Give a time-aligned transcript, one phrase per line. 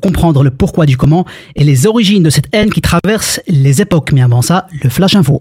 [0.00, 1.24] comprendre le pourquoi du comment
[1.56, 4.12] et les origines de cette haine qui traverse les époques.
[4.12, 5.40] Mais avant ça, le Flash Info.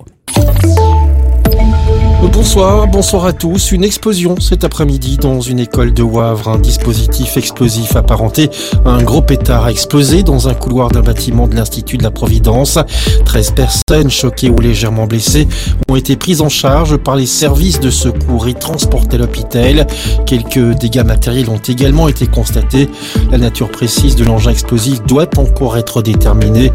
[2.22, 3.72] Bonsoir, bonsoir à tous.
[3.72, 6.50] Une explosion cet après-midi dans une école de Wavre.
[6.50, 8.50] Un dispositif explosif apparenté
[8.84, 12.12] à un gros pétard a explosé dans un couloir d'un bâtiment de l'Institut de la
[12.12, 12.78] Providence.
[13.24, 15.48] 13 personnes choquées ou légèrement blessées
[15.88, 19.88] ont été prises en charge par les services de secours et transportées à l'hôpital.
[20.26, 22.90] Quelques dégâts matériels ont également été constatés.
[23.32, 26.74] La nature précise de l'engin explosif doit encore être déterminée.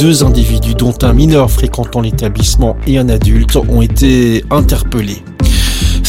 [0.00, 5.22] Deux individus, dont un mineur fréquentant l'établissement et un adulte, ont été interpellés interpellé.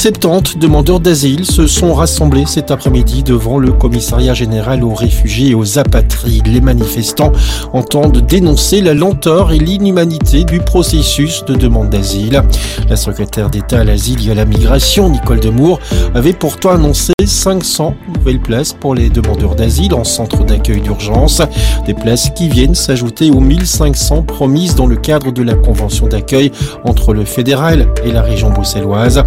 [0.01, 5.53] 70 demandeurs d'asile se sont rassemblés cet après-midi devant le commissariat général aux réfugiés et
[5.53, 6.47] aux apatrides.
[6.47, 7.31] Les manifestants
[7.71, 12.41] entendent dénoncer la lenteur et l'inhumanité du processus de demande d'asile.
[12.89, 15.79] La secrétaire d'État à l'asile et à la migration, Nicole Demour,
[16.15, 21.43] avait pourtant annoncé 500 nouvelles places pour les demandeurs d'asile en centre d'accueil d'urgence.
[21.85, 26.51] Des places qui viennent s'ajouter aux 1500 promises dans le cadre de la convention d'accueil
[26.85, 29.23] entre le fédéral et la région bruxelloise.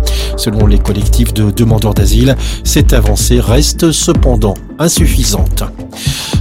[0.66, 5.64] Les collectifs de demandeurs d'asile, cette avancée reste cependant insuffisante.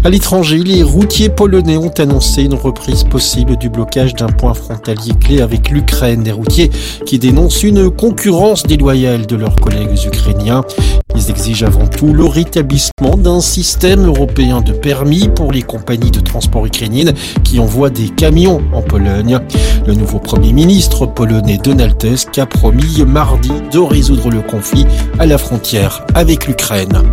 [0.05, 5.13] À l'étranger, les routiers polonais ont annoncé une reprise possible du blocage d'un point frontalier
[5.13, 6.23] clé avec l'Ukraine.
[6.23, 6.69] Des routiers
[7.05, 10.65] qui dénoncent une concurrence déloyale de leurs collègues ukrainiens.
[11.15, 16.19] Ils exigent avant tout le rétablissement d'un système européen de permis pour les compagnies de
[16.19, 17.13] transport ukrainiennes
[17.45, 19.39] qui envoient des camions en Pologne.
[19.87, 24.85] Le nouveau Premier ministre polonais Donald Tusk a promis mardi de résoudre le conflit
[25.17, 27.03] à la frontière avec l'Ukraine.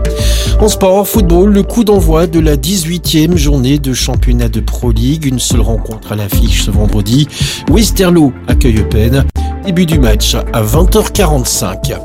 [0.61, 5.25] En sport, football, le coup d'envoi de la 18e journée de championnat de Pro League.
[5.25, 7.27] Une seule rencontre à l'affiche ce vendredi.
[7.69, 9.25] Westerlo accueille Eupen.
[9.67, 11.97] Début du match à 20h45.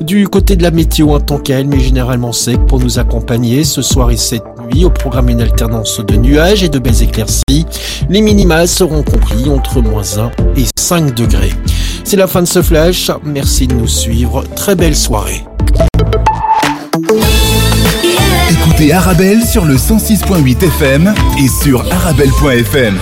[0.00, 3.82] Du côté de la météo, un temps calme et généralement sec pour nous accompagner ce
[3.82, 4.84] soir et cette nuit.
[4.84, 7.66] Au programme une alternance de nuages et de belles éclaircies.
[8.08, 11.52] Les minima seront compris entre moins 1 et 5 degrés.
[12.04, 13.10] C'est la fin de ce flash.
[13.24, 14.44] Merci de nous suivre.
[14.54, 15.44] Très belle soirée.
[18.84, 22.98] Écoutez Arabelle sur le 106.8 FM et sur arabelle.fm.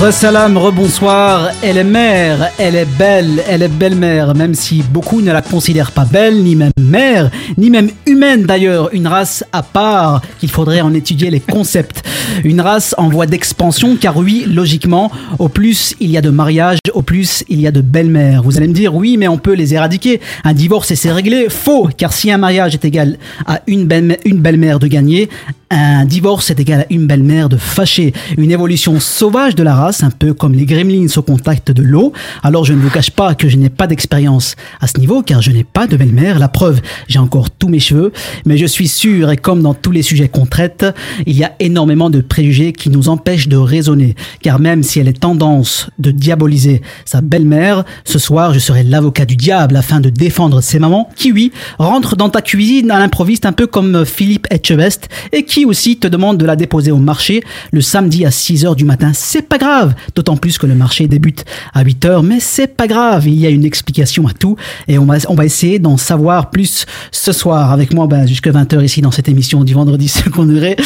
[0.00, 1.50] Ressalam, rebonsoir.
[1.60, 5.90] Elle est mère, elle est belle, elle est belle-mère, même si beaucoup ne la considèrent
[5.90, 8.90] pas belle, ni même mère, ni même humaine d'ailleurs.
[8.94, 12.04] Une race à part qu'il faudrait en étudier les concepts.
[12.44, 15.10] Une race en voie d'expansion, car oui, logiquement,
[15.40, 18.44] au plus il y a de mariages, au plus il y a de belles-mères.
[18.44, 20.20] Vous allez me dire, oui, mais on peut les éradiquer.
[20.44, 21.48] Un divorce et c'est réglé.
[21.48, 25.28] Faux, car si un mariage est égal à une belle-mère de gagner,
[25.70, 28.14] un divorce est égal à une belle-mère de fâcher.
[28.36, 32.12] Une évolution sauvage de la race, un peu comme les gremlins au contact de l'eau.
[32.42, 35.42] Alors je ne vous cache pas que je n'ai pas d'expérience à ce niveau, car
[35.42, 36.38] je n'ai pas de belle-mère.
[36.38, 38.12] La preuve, j'ai encore tous mes cheveux.
[38.46, 40.86] Mais je suis sûr, et comme dans tous les sujets qu'on traite,
[41.26, 44.14] il y a énormément de préjugés qui nous empêchent de raisonner.
[44.42, 49.26] Car même si elle est tendance de diaboliser sa belle-mère, ce soir je serai l'avocat
[49.26, 53.44] du diable afin de défendre ses mamans qui, oui, rentrent dans ta cuisine à l'improviste
[53.44, 57.42] un peu comme Philippe Etchebest et qui aussi te demande de la déposer au marché
[57.72, 59.12] le samedi à 6 heures du matin.
[59.14, 62.86] C'est pas grave, d'autant plus que le marché débute à 8 heures, mais c'est pas
[62.86, 65.96] grave, il y a une explication à tout et on va, on va essayer d'en
[65.96, 69.74] savoir plus ce soir avec moi ben, jusqu'à 20 heures ici dans cette émission du
[69.74, 70.76] vendredi second degré.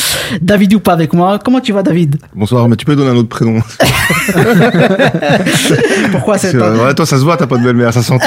[0.41, 1.38] David ou pas avec moi.
[1.43, 2.16] Comment tu vas David?
[2.34, 3.61] Bonsoir, mais tu peux donner un autre prénom.
[6.12, 6.75] Pourquoi c'est pas...
[6.75, 8.27] ouais, Toi ça se voit, t'as pas de belle-mère, ça s'entend.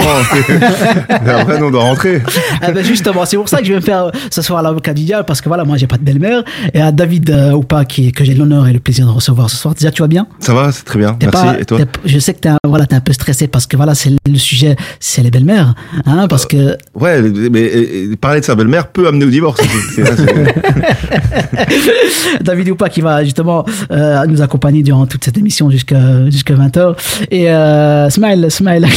[1.09, 2.21] après on doit rentrer.
[2.61, 5.25] Ben justement, c'est pour ça que je vais me faire ce soir l'avocat du diable
[5.25, 6.34] parce que voilà, moi j'ai pas de belle-mère
[6.73, 9.49] et à David euh, ou pas qui, que j'ai l'honneur et le plaisir de recevoir
[9.49, 9.73] ce soir.
[9.73, 10.27] Déjà, tu vas bien?
[10.39, 11.17] Ça va, c'est très bien.
[11.21, 11.31] Merci.
[11.31, 11.79] Pas, et toi?
[12.05, 14.37] Je sais que t'es un, voilà, es un peu stressé parce que voilà, c'est le
[14.37, 15.75] sujet, c'est les belles-mères,
[16.05, 16.57] hein, parce que.
[16.57, 19.61] Euh, ouais, mais parler de sa belle-mère peut amener au divorce.
[22.41, 26.55] David ou pas qui va justement euh, nous accompagner durant toute cette émission jusqu'à jusqu'à
[26.55, 26.95] 20h
[27.31, 28.87] et euh, Smile Smile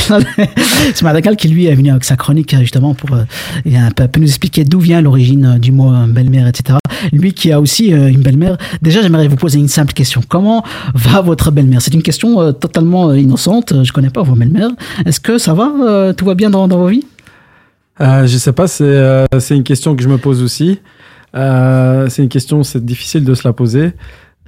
[0.95, 3.25] Smile qui lui est venu avec sa chronique justement pour euh,
[3.67, 6.79] un peu, nous expliquer d'où vient l'origine du mot belle-mère etc.
[7.13, 8.57] Lui qui a aussi euh, une belle-mère.
[8.83, 10.21] Déjà, j'aimerais vous poser une simple question.
[10.27, 10.65] Comment
[10.95, 11.83] va votre belle-mère?
[11.83, 13.85] C'est une question euh, totalement euh, innocente.
[13.85, 14.71] Je connais pas vos belles-mères.
[15.07, 17.07] Est-ce que ça va Tout va bien dans, vos vies?
[18.01, 18.69] Euh, Je sais pas.
[18.69, 20.81] C'est une question que je me pose aussi.
[21.35, 23.93] c'est une question, c'est difficile de se la poser.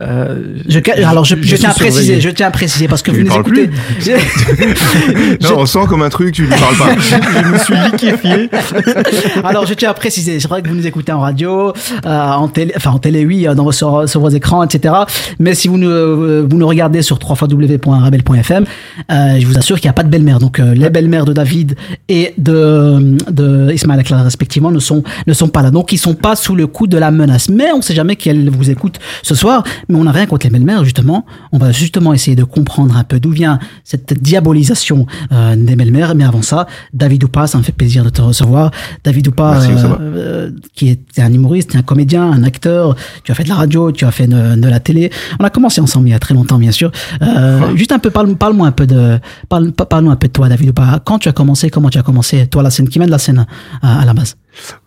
[0.02, 3.10] Euh, Je, alors je, je, je tiens à préciser, je tiens à préciser parce que
[3.10, 3.70] Tu vous nous écoutez.
[5.42, 6.94] Non, on sent comme un truc, tu lui parles pas.
[7.00, 8.50] je me suis liquéfié.
[9.44, 11.72] Alors, je tiens à préciser, c'est vrai que vous nous écoutez en radio,
[12.06, 14.94] euh, en télé, enfin en télé, oui, euh, dans vos, sur, sur vos écrans, etc.
[15.38, 18.64] Mais si vous nous, euh, vous nous regardez sur www.rebel.fm,
[19.10, 20.38] euh, je vous assure qu'il n'y a pas de belle-mère.
[20.38, 21.76] Donc, euh, les belles-mères de David
[22.08, 25.70] et de, de Ismaël Aklar, respectivement, ne sont, ne sont pas là.
[25.70, 27.48] Donc, ils sont pas sous le coup de la menace.
[27.48, 29.64] Mais on ne sait jamais qu'elles vous écoutent ce soir.
[29.90, 31.26] Mais on n'a rien contre les belles-mères, justement.
[31.52, 36.14] On va justement essayer de comprendre un peu d'où vient cette diabolisation euh, des belles-mères.
[36.14, 38.70] Mais avant ça, David Oupa, ça me fait plaisir de te recevoir.
[39.04, 39.98] David Oupa, Merci, va.
[40.00, 42.94] euh, qui est un humoriste, un comédien, un acteur.
[43.24, 45.10] Tu as fait de la radio, tu as fait de, de la télé.
[45.38, 46.90] On a commencé ensemble il y a très longtemps, bien sûr.
[47.22, 50.48] Euh, Juste un peu, parle, parle-moi un peu de, parle, parle-nous un peu de toi,
[50.48, 51.00] David Oupa.
[51.04, 53.46] Quand tu as commencé, comment tu as commencé, toi, la scène, qui mène la scène
[53.82, 54.36] à, à la base?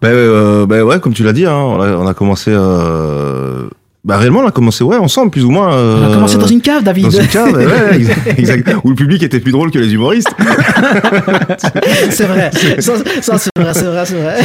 [0.02, 2.52] Ben, euh, ben ouais, comme tu l'as dit, hein, on, a, on a commencé.
[2.54, 3.68] Euh...
[4.06, 5.70] Bah réellement, on a commencé ouais ensemble, plus ou moins.
[5.70, 7.06] On euh, a commencé dans une cave, David.
[7.06, 8.76] Dans une cave, ouais, exact, exact.
[8.84, 10.28] Où le public était plus drôle que les humoristes.
[12.10, 12.52] c'est vrai.
[12.80, 14.36] Ça, ça, c'est vrai, c'est vrai, c'est vrai.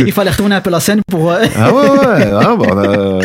[0.00, 1.30] Il fallait retourner un peu la scène pour.
[1.30, 2.30] euh, Ah ouais, ouais.
[2.30, 3.20] Ah, bah, on, a,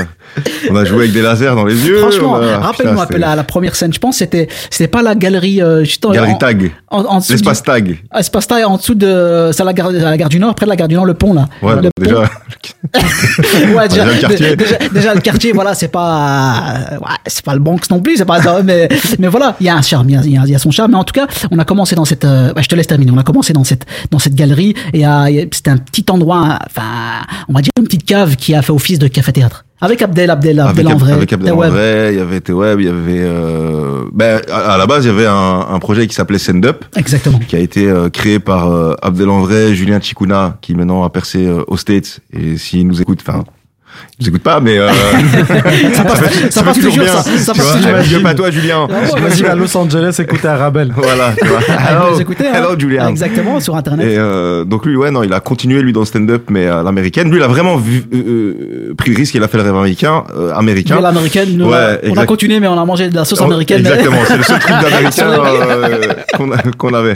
[0.70, 1.98] on a joué avec des lasers dans les yeux.
[2.00, 3.94] Franchement, a- rappelle-moi la, la première scène.
[3.94, 5.62] Je pense c'était, c'était pas la galerie.
[5.62, 6.58] Euh, juste Galerie en- Tag.
[6.60, 6.72] Du-
[7.30, 8.00] L'espace Tag.
[8.18, 9.52] Espace taille en dessous de.
[9.60, 11.34] À la gare, la gare du Nord, près de la gare du Nord, le pont
[11.34, 11.48] là.
[11.62, 12.04] Ouais, le donc pont.
[12.04, 12.22] déjà.
[13.76, 14.56] ouais, déjà, déjà le quartier.
[14.56, 18.18] déjà, déjà, le quartier, voilà, c'est pas, euh, ouais, c'est pas le Bronx non plus,
[18.18, 18.90] c'est pas, mais,
[19.20, 20.92] mais voilà, il y a un charme, il y a, y son charme.
[20.92, 23.12] Mais en tout cas, on a commencé dans cette, euh, je te laisse terminer.
[23.12, 26.82] On a commencé dans cette, dans cette galerie et euh, c'était un petit endroit, enfin,
[27.48, 29.66] on va dire une petite cave qui a fait office de café-théâtre.
[29.84, 31.14] Avec Abdel, Abdel, Abdel Avec, en vrai.
[31.14, 31.68] avec Abdel ouais.
[31.68, 33.22] André, il y avait T-Web, il y avait.
[33.22, 34.04] Euh...
[34.14, 36.86] Ben, à, à la base, il y avait un, un projet qui s'appelait Send Up,
[36.96, 37.40] Exactement.
[37.40, 41.48] qui a été euh, créé par euh, Abdel André, Julien Chikuna, qui maintenant a percé
[41.48, 42.20] euh, aux States.
[42.32, 43.44] Et s'il nous écoute, enfin,
[44.20, 44.78] il nous écoute pas, mais.
[44.78, 44.90] Euh...
[45.94, 47.22] Ça passe, ça passe toujours, ça.
[47.24, 48.52] Ça tu passe toujours.
[48.52, 48.88] Julien.
[49.16, 50.94] J'imagine à Los Angeles écouter Arabelle.
[51.02, 51.60] Voilà, tu vois.
[51.68, 52.54] Hello, hein.
[52.54, 53.08] hello, Julien.
[53.10, 54.08] Exactement, sur Internet.
[54.08, 56.84] Et euh, donc lui, ouais, non, il a continué lui dans le stand-up, mais à
[56.84, 57.30] l'américaine.
[57.30, 58.18] Lui, il a vraiment vu, euh,
[58.90, 59.36] euh, pris le risque.
[59.36, 60.96] Il a fait le rêve américain, euh, américain.
[60.98, 62.26] Mais l'américaine, nous, Ouais, on a- on a exact.
[62.28, 63.80] continué, mais on a mangé de la sauce américaine.
[63.80, 67.14] Exactement, c'est le seul truc d'américain euh, qu'on a- qu'on avait.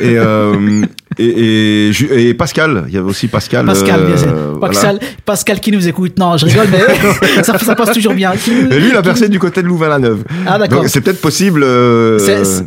[0.00, 0.82] Et, euh,
[1.18, 3.66] et, et, Ju- et Pascal, il y avait aussi Pascal.
[3.66, 4.28] Pascal, bien sûr.
[4.28, 4.68] euh, voilà.
[4.74, 6.18] Pascal, Pascal qui nous écoute.
[6.18, 8.32] Non, je rigole, mais ça, ça passe toujours bien.
[8.32, 10.24] Qui nous- Et lui, il a qui percé nous- du côté de Louvain-la-Neuve.
[10.46, 10.84] Ah, d'accord.
[10.86, 11.62] C'est peut-être possible.
[11.64, 12.18] euh,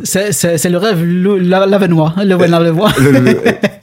[0.04, 2.14] C'est- le rêve, la- l'avenois.
[2.18, 2.70] Le la, la, le-
[3.20, 3.36] le-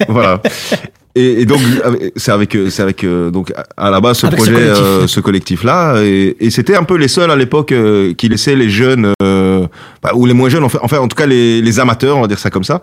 [0.08, 0.42] voilà.
[1.16, 1.60] Et, et donc
[2.16, 4.84] c'est avec c'est avec euh, donc à la base ce Avec ce projet collectif.
[4.86, 8.30] euh, ce collectif là et, et c'était un peu les seuls à l'époque euh, qui
[8.30, 9.68] laissaient les jeunes euh,
[10.02, 12.28] bah, ou les moins jeunes enfin, enfin en tout cas les, les amateurs on va
[12.28, 12.82] dire ça comme ça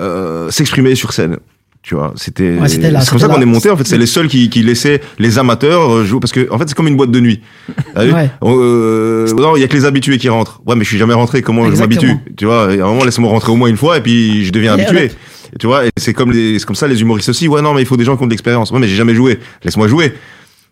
[0.00, 1.36] euh, s'exprimer sur scène.
[1.82, 3.86] Tu vois c'était Ouais, c'est comme ça qu'on est monté en fait.
[3.86, 6.74] C'est les seuls qui, qui laissaient les amateurs euh, jouer parce que en fait c'est
[6.74, 7.40] comme une boîte de nuit.
[7.96, 8.30] Ouais.
[8.42, 10.60] Euh, non il y a que les habitués qui rentrent.
[10.66, 12.00] Ouais mais je suis jamais rentré comment Exactement.
[12.00, 14.44] je m'habitue tu vois à un moment laisse-moi rentrer au moins une fois et puis
[14.44, 15.10] je deviens Et habitué
[15.58, 17.48] tu vois, et c'est comme les, comme ça les humoristes aussi.
[17.48, 18.70] Ouais, non, mais il faut des gens qui ont de l'expérience.
[18.70, 19.38] Ouais, mais j'ai jamais joué.
[19.64, 20.14] Laisse-moi jouer.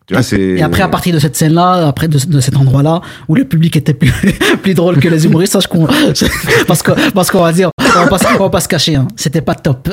[0.08, 0.40] Tu vois, c'est.
[0.40, 3.76] Et après, à partir de cette scène-là, après de, de cet endroit-là, où le public
[3.76, 4.10] était plus,
[4.62, 5.87] plus drôle que les humoristes, sache qu'on,
[6.66, 8.94] parce que, parce qu'on va dire, on va pas, se- on va pas se cacher,
[8.96, 9.90] hein, c'était pas top.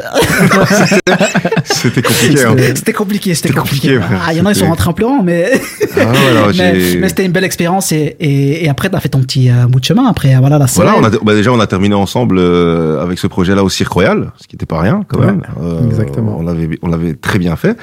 [1.66, 2.44] C'était compliqué.
[2.44, 2.56] Hein.
[2.76, 3.96] C'était compliqué, c'était C'était compliqué.
[3.96, 5.52] compliqué, Ah, il y en a, ils sont rentrés en pleurant, mais,
[5.98, 9.50] Ah, voilà, mais, c'était une belle expérience et, et, et après, t'as fait ton petit
[9.50, 10.84] euh, bout de chemin après, voilà, la scène.
[10.84, 13.92] Voilà, on a, bah déjà on a terminé ensemble euh, avec ce projet-là au Cirque
[13.92, 15.42] Royal, ce qui n'était pas rien quand Ouais, même.
[15.62, 16.38] Euh, exactement.
[16.40, 17.76] On l'avait, on l'avait très bien fait.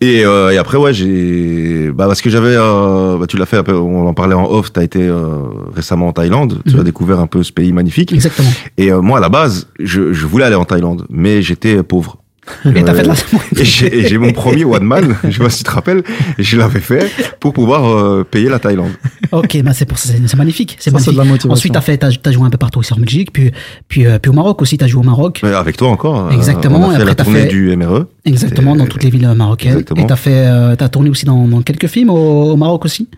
[0.00, 1.55] Et, euh, et après ouais, j'ai,
[1.94, 4.44] bah parce que j'avais, euh, bah, tu l'as fait, un peu, on en parlait en
[4.50, 4.72] off.
[4.72, 5.38] T'as été euh,
[5.74, 6.80] récemment en Thaïlande, tu Mhm.
[6.80, 8.12] as découvert un peu ce pays magnifique.
[8.12, 8.48] Exactement.
[8.76, 12.18] Et euh, moi à la base, je, je voulais aller en Thaïlande, mais j'étais pauvre.
[12.74, 13.14] Et t'as Euh, fait de la
[13.60, 16.02] Et j'ai et mon premier one man, je sais pas si tu te rappelles,
[16.38, 17.10] et je l'avais fait
[17.40, 18.92] pour pouvoir euh, payer la Thaïlande.
[19.32, 19.98] Ok, bah c'est pour
[20.36, 21.14] magnifique, c'est magnifique.
[21.14, 21.52] de la.
[21.52, 23.50] Ensuite, t'as fait, t'as joué un peu partout aussi en Belgique, puis,
[23.88, 25.40] puis, euh, puis au Maroc aussi, t'as joué au Maroc.
[25.42, 26.28] Mais avec toi encore.
[26.28, 28.06] euh, Exactement, On a et fait après, la tournée fait- du MRE.
[28.24, 29.72] Exactement, dans toutes les villes marocaines.
[29.72, 30.02] Exactement.
[30.02, 33.08] Et t'as fait, euh, t'as tourné aussi dans, dans quelques films au, au Maroc aussi?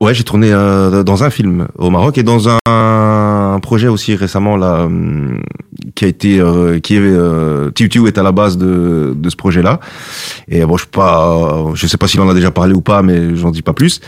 [0.00, 4.14] Ouais, j'ai tourné euh, dans un film au Maroc et dans un, un projet aussi
[4.14, 5.40] récemment là hum,
[5.96, 9.34] qui a été euh, qui est euh, Tiu est à la base de de ce
[9.34, 9.80] projet-là.
[10.48, 13.02] Et bon, je sais pas je sais pas s'il en a déjà parlé ou pas
[13.02, 14.00] mais j'en dis pas plus.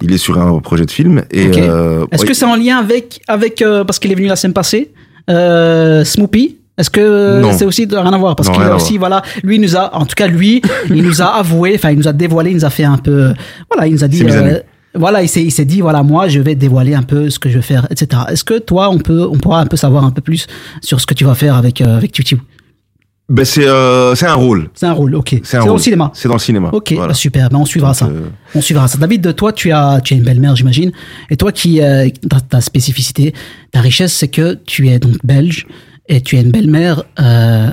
[0.00, 1.58] Il est sur un projet de film et Ok.
[1.58, 4.36] euh, Est-ce ouais, que c'est en lien avec, avec euh, parce qu'il est venu la
[4.36, 4.92] semaine passée,
[5.28, 6.56] euh, Smoopy?
[6.78, 8.36] Est-ce que c'est aussi de rien à voir?
[8.36, 11.26] Parce qu'il a aussi voilà lui nous a en tout cas lui il nous a
[11.26, 13.34] avoué enfin il nous a dévoilé il nous a fait un peu
[13.70, 14.22] voilà il nous a dit.
[14.96, 17.48] Voilà il s'est il s'est dit voilà moi je vais dévoiler un peu ce que
[17.48, 20.10] je vais faire etc est-ce que toi on peut on pourra un peu savoir un
[20.10, 20.46] peu plus
[20.82, 22.38] sur ce que tu vas faire avec euh, avec Tutu
[23.28, 24.70] Ben c'est euh, c'est un rôle.
[24.74, 25.40] C'est un rôle, ok.
[25.42, 25.80] C'est au rôle.
[25.80, 26.10] cinéma.
[26.14, 26.70] C'est dans le cinéma.
[26.72, 27.08] Ok, Voilà.
[27.08, 27.48] bah, super.
[27.50, 28.06] Ben, on suivra Donc, ça.
[28.06, 28.98] euh, On suivra ça.
[28.98, 30.92] David, toi, tu as, tu as une belle-mère, j'imagine.
[31.28, 33.34] Et toi, qui, euh, ta, ta spécificité,
[33.72, 35.66] ta richesse, c'est que tu es donc belge
[36.08, 37.70] et tu as une belle-mère euh,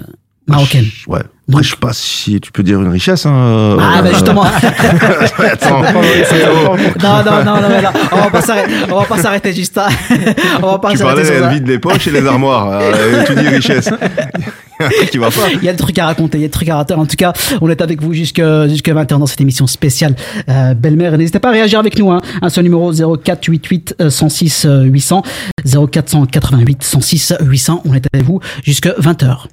[0.48, 0.86] marocaine.
[1.08, 1.22] Ouais.
[1.48, 3.26] Donc- Après, je sais pas si tu peux dire une richesse.
[3.26, 3.76] Hein.
[3.80, 4.44] Ah, euh, ben justement.
[5.52, 5.82] Attends.
[5.82, 9.76] non, non, non, non, mais là, on va pas s'arrêter, on va pas s'arrêter juste
[9.76, 9.90] là.
[10.64, 12.70] on va pas Tu s'arrêter parlais sur vide les poches et les armoires.
[12.72, 13.90] Euh, tu dis richesse.
[15.12, 15.50] qui va pas.
[15.54, 16.94] Il y a des trucs à raconter, il y a des trucs à raconter.
[16.94, 20.16] En tout cas, on est avec vous jusque, jusque 20h dans cette émission spéciale
[20.50, 21.18] euh, Belle-Mère.
[21.18, 22.12] N'hésitez pas à réagir avec nous.
[22.12, 22.22] Hein.
[22.42, 25.24] Un seul numéro 0488 euh, 106 euh, 800
[25.66, 27.82] 0488 106 800.
[27.86, 29.48] On est avec vous jusque 20h.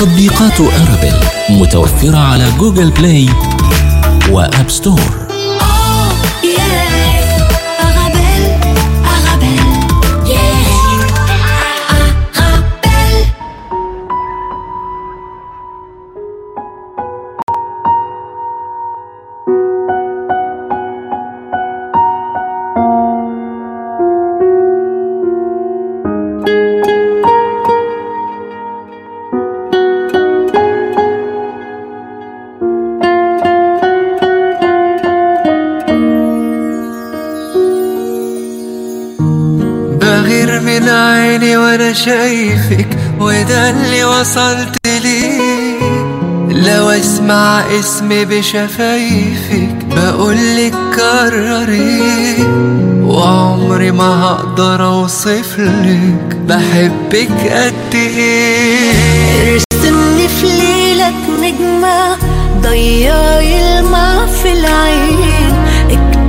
[0.00, 1.14] تطبيقات أرابيل
[1.50, 3.28] متوفرة على جوجل بلاي
[4.30, 5.21] وآب ستور.
[41.92, 42.88] شايفك
[43.20, 45.78] وده اللي وصلت ليه.
[46.50, 52.36] لو اسمع اسمي بشفايفك بقولك كرري
[53.02, 58.90] وعمري ما هقدر اوصفلك بحبك قد إيه.
[59.54, 62.16] ارسمني في ليلك نجمة
[62.60, 65.54] ضيعي الماء في العين.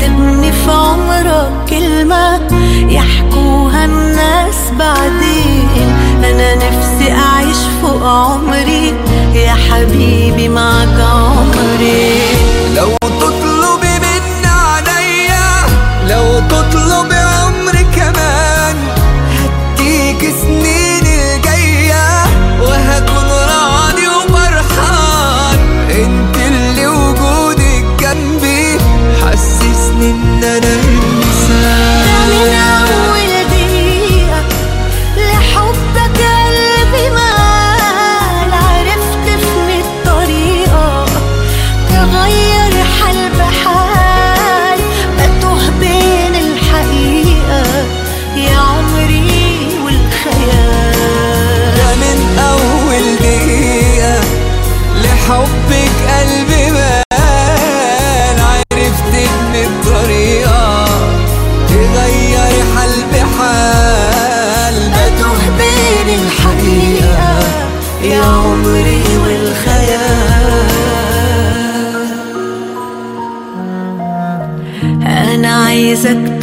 [0.03, 2.41] اكتبني في عمرك كلمة
[2.89, 5.95] يحكوها الناس بعدين.
[6.23, 8.93] أنا نفسي أعيش فوق عمري
[9.35, 12.21] يا حبيبي معك عمري.
[12.75, 15.65] لو تطلبي من عليا
[16.09, 18.75] لو تطلبي عمري كمان
[19.39, 20.72] هديك سنين
[30.43, 30.92] na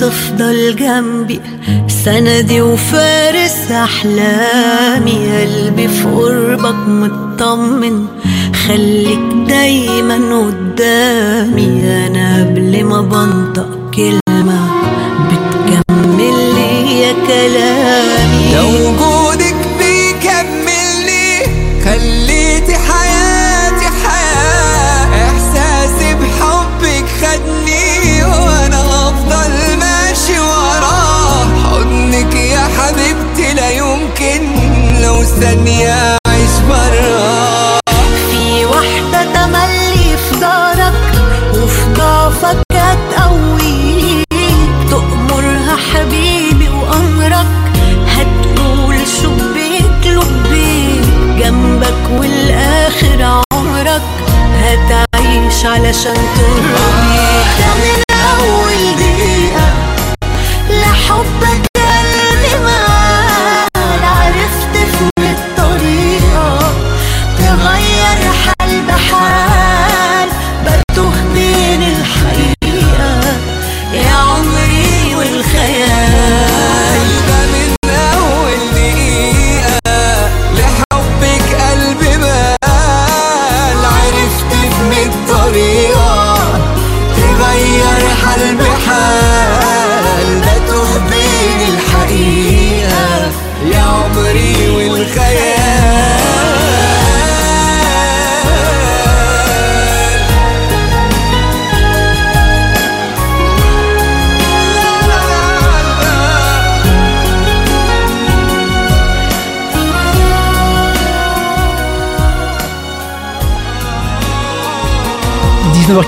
[0.00, 1.40] تفضل جنبي.
[1.88, 5.28] سندي وفارس أحلامي.
[5.40, 8.06] قلبي في قربك مطمن.
[8.68, 11.82] خليك دايما قدامي.
[12.06, 13.79] أنا قبل ما بنطق
[35.50, 35.99] and me end.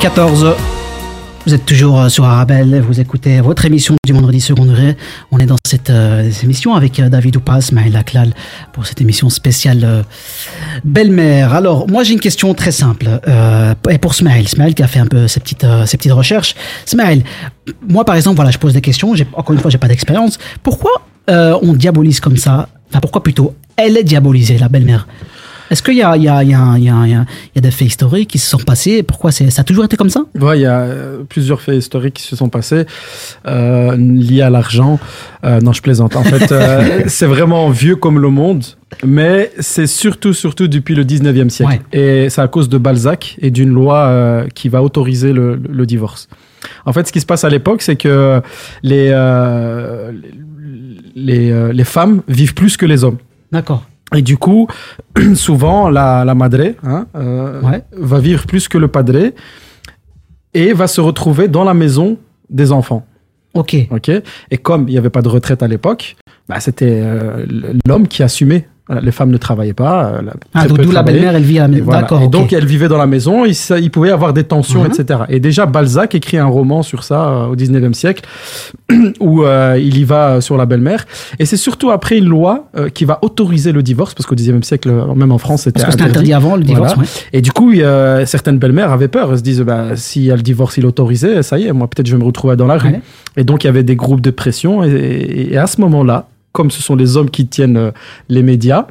[0.02, 0.54] 19h14.
[1.46, 4.96] Vous êtes toujours euh, sur Arabelle, vous écoutez votre émission du vendredi second degré.
[5.30, 8.34] On est dans cette euh, émission avec euh, David Oupas, Maël Laklal,
[8.72, 10.04] pour cette émission spéciale
[10.82, 11.54] belle-mère.
[11.54, 13.06] Alors, moi j'ai une question très simple,
[13.90, 16.56] et pour Smaël, Smaël qui a fait un peu ses petites, ses petites recherches.
[16.84, 17.22] Smaël,
[17.88, 20.38] moi par exemple, voilà, je pose des questions, encore une fois, j'ai pas d'expérience.
[20.64, 20.90] Pourquoi
[21.28, 22.68] on diabolise comme ça?
[22.90, 25.06] Enfin, pourquoi plutôt elle est diabolisée, la belle-mère?
[25.72, 27.14] Est-ce qu'il y a, il y, a, il y, a, il y, a, il y
[27.14, 29.02] a- il y a des faits historiques qui se sont passés?
[29.02, 30.24] Pourquoi ça a toujours été comme ça?
[30.40, 32.84] Ouais, il y a euh, plusieurs faits historiques qui se sont passés
[33.46, 35.00] euh, liés à l'argent.
[35.44, 36.14] Euh, non, je plaisante.
[36.14, 38.64] En fait, euh, c'est vraiment vieux comme le monde,
[39.04, 41.80] mais c'est surtout, surtout depuis le 19e siècle.
[41.92, 46.28] Et c'est à cause de Balzac et d'une loi qui va autoriser le, le divorce.
[46.86, 48.40] En fait, ce qui se passe à l'époque, c'est que
[48.82, 49.10] les,
[51.14, 53.18] les, les femmes vivent plus que les hommes.
[53.50, 53.84] D'accord.
[54.14, 54.68] Et du coup,
[55.34, 59.32] souvent, la, la madre hein, euh, va vivre plus que le padre
[60.54, 62.18] et va se retrouver dans la maison
[62.50, 63.06] des enfants.
[63.54, 63.76] Ok.
[63.90, 64.10] Ok.
[64.50, 66.16] Et comme il n'y avait pas de retraite à l'époque,
[66.48, 67.46] bah, c'était euh,
[67.86, 68.68] l'homme qui assumait.
[69.02, 70.06] Les femmes ne travaillaient pas.
[70.06, 70.20] euh,
[70.52, 71.84] Ah, très d'où la belle-mère, elle vit à la maison.
[71.84, 72.06] voilà.
[72.28, 74.90] Donc, elle vivait dans la maison, il, pouvait y avoir des tensions, Mhm.
[74.92, 75.20] etc.
[75.28, 78.22] Et déjà, Balzac écrit un roman sur ça euh, au 19e siècle,
[79.20, 81.06] où euh, il y va sur la belle-mère.
[81.38, 84.62] Et c'est surtout après une loi euh, qui va autoriser le divorce, parce qu'au 19e
[84.64, 87.04] siècle, même en France, c'était c'était interdit avant, le divorce, ouais.
[87.32, 89.30] Et du coup, y a- certaines belles-mères avaient peur.
[89.30, 92.06] Elles se disent, bah, si le divorce il est autorisé, ça y est, moi peut-être
[92.08, 92.90] je vais me retrouver dans la rue.
[92.90, 93.00] Ouais.
[93.36, 94.82] Et donc, il y avait des groupes de pression.
[94.84, 97.90] Et, et- et à ce moment-là, comme ce sont les hommes qui tiennent euh,
[98.28, 98.86] les médias,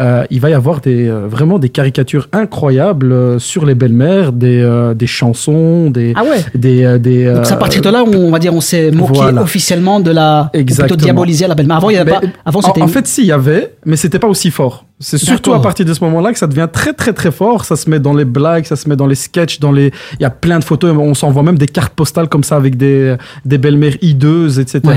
[0.00, 4.32] euh, il va y avoir des, euh, vraiment des caricatures incroyables euh, sur les belles-mères,
[4.32, 6.12] des, euh, des chansons, des...
[6.16, 8.90] Ah ouais des, des Donc, à partir de là où on va dire on s'est
[8.90, 9.42] moqué voilà.
[9.42, 10.46] officiellement de la.
[10.46, 10.96] ou Plutôt Exactement.
[11.02, 11.76] diaboliser la belle-mère.
[11.76, 12.26] Avant, il y avait Mais, pas.
[12.44, 12.82] Avant, en- c'était.
[12.82, 14.84] En, fait, si, il y avait, mais c'était pas aussi fort.
[15.00, 17.64] C'est surtout à partir de ce moment-là que ça devient très, très, très fort.
[17.64, 19.92] Ça se met dans les blagues, ça se met dans les sketchs, dans les.
[20.14, 20.94] Il y a plein de photos.
[20.96, 24.80] On s'envoie même des cartes postales comme ça avec des, des belles-mères hideuses, etc.
[24.84, 24.94] Ouais.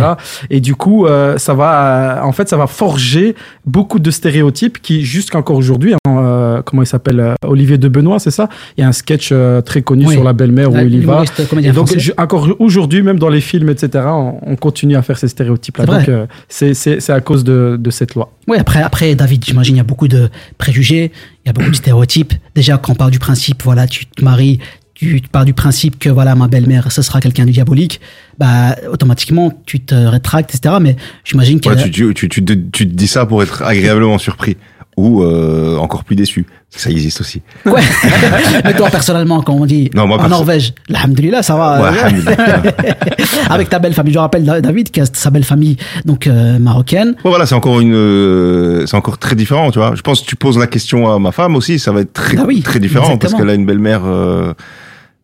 [0.52, 3.36] Et du coup, euh, ça va, en fait, ça va forger
[3.66, 8.20] beaucoup de stéréotypes qui, jusqu'encore aujourd'hui, hein, euh, comment il s'appelle, euh, Olivier de Benoît,
[8.20, 8.50] c'est ça?
[8.78, 10.14] Il y a un sketch euh, très connu Oui.
[10.14, 11.24] sur la belle-mère où il y va.
[11.62, 15.18] Et donc, je- encore aujourd'hui, même dans les films, etc., on, on continue à faire
[15.18, 15.86] ces stéréotypes-là.
[15.86, 18.32] Donc, euh, c'est c'est- c'est à cause de, de cette loi.
[18.48, 21.12] Oui, après, après, David, j'imagine, il y a beaucoup de préjugés,
[21.44, 22.34] il y a beaucoup de stéréotypes.
[22.56, 24.60] Déjà, quand on part du principe, voilà, tu te maries,
[24.94, 28.00] tu pars du principe que, voilà, ma belle-mère, ce sera quelqu'un de diabolique,
[28.38, 30.76] bah, automatiquement, tu te rétractes, etc.
[30.82, 34.56] Mais j'imagine y Ouais, tu, tu, tu, tu te dis ça pour être agréablement surpris
[34.98, 36.46] ou euh, encore plus déçu.
[36.70, 37.42] Ça existe aussi.
[37.66, 37.82] Ouais.
[38.66, 41.82] Mais toi, personnellement, quand on dit Non, moi, en Norvège, alhamdoulilah, ça va.
[41.82, 42.72] Ouais, euh.
[43.50, 44.12] Avec ta belle famille.
[44.14, 47.10] Je rappelle Da- David qui a sa belle famille, donc euh, marocaine.
[47.24, 49.94] Ouais, voilà, c'est encore une, euh, c'est encore très différent, tu vois.
[49.96, 52.38] Je pense que tu poses la question à ma femme aussi, ça va être très,
[52.38, 54.02] Ah oui, très différent parce qu'elle a une belle-mère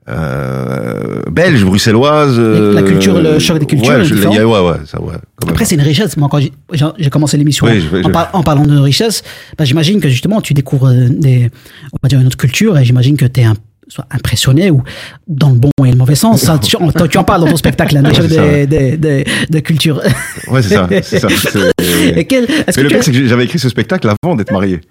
[0.09, 2.37] euh, belge, bruxelloise.
[2.37, 5.13] La euh, culture, le choc des cultures Ouais, je- y a- ouais, ouais, ça, ouais.
[5.47, 6.17] Après, c'est une richesse.
[6.17, 9.23] Moi, quand j'ai- commencé l'émission Oui, en, je- par- en parlant de richesse,
[9.57, 11.49] bah, j'imagine que justement, tu découvres euh, des,
[11.93, 13.45] on va dire une autre culture et j'imagine que tu es
[13.87, 14.81] soit impressionné ou
[15.27, 16.41] dans le bon et le mauvais sens.
[16.41, 18.67] Ça, tu, en, tu en parles dans ton spectacle, hein, Ouais, des, ouais.
[18.67, 20.01] des, des, des cultures.
[20.49, 21.27] Ouais, c'est ça, c'est ça.
[21.79, 24.35] c'est- Et quel- est-ce Mais que le pire, c'est que j'avais écrit ce spectacle avant
[24.35, 24.81] d'être marié.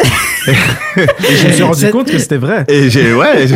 [0.49, 0.53] Et
[1.37, 2.65] je me suis rendu C'est- compte que c'était vrai.
[2.69, 3.47] Et j'ai, ouais,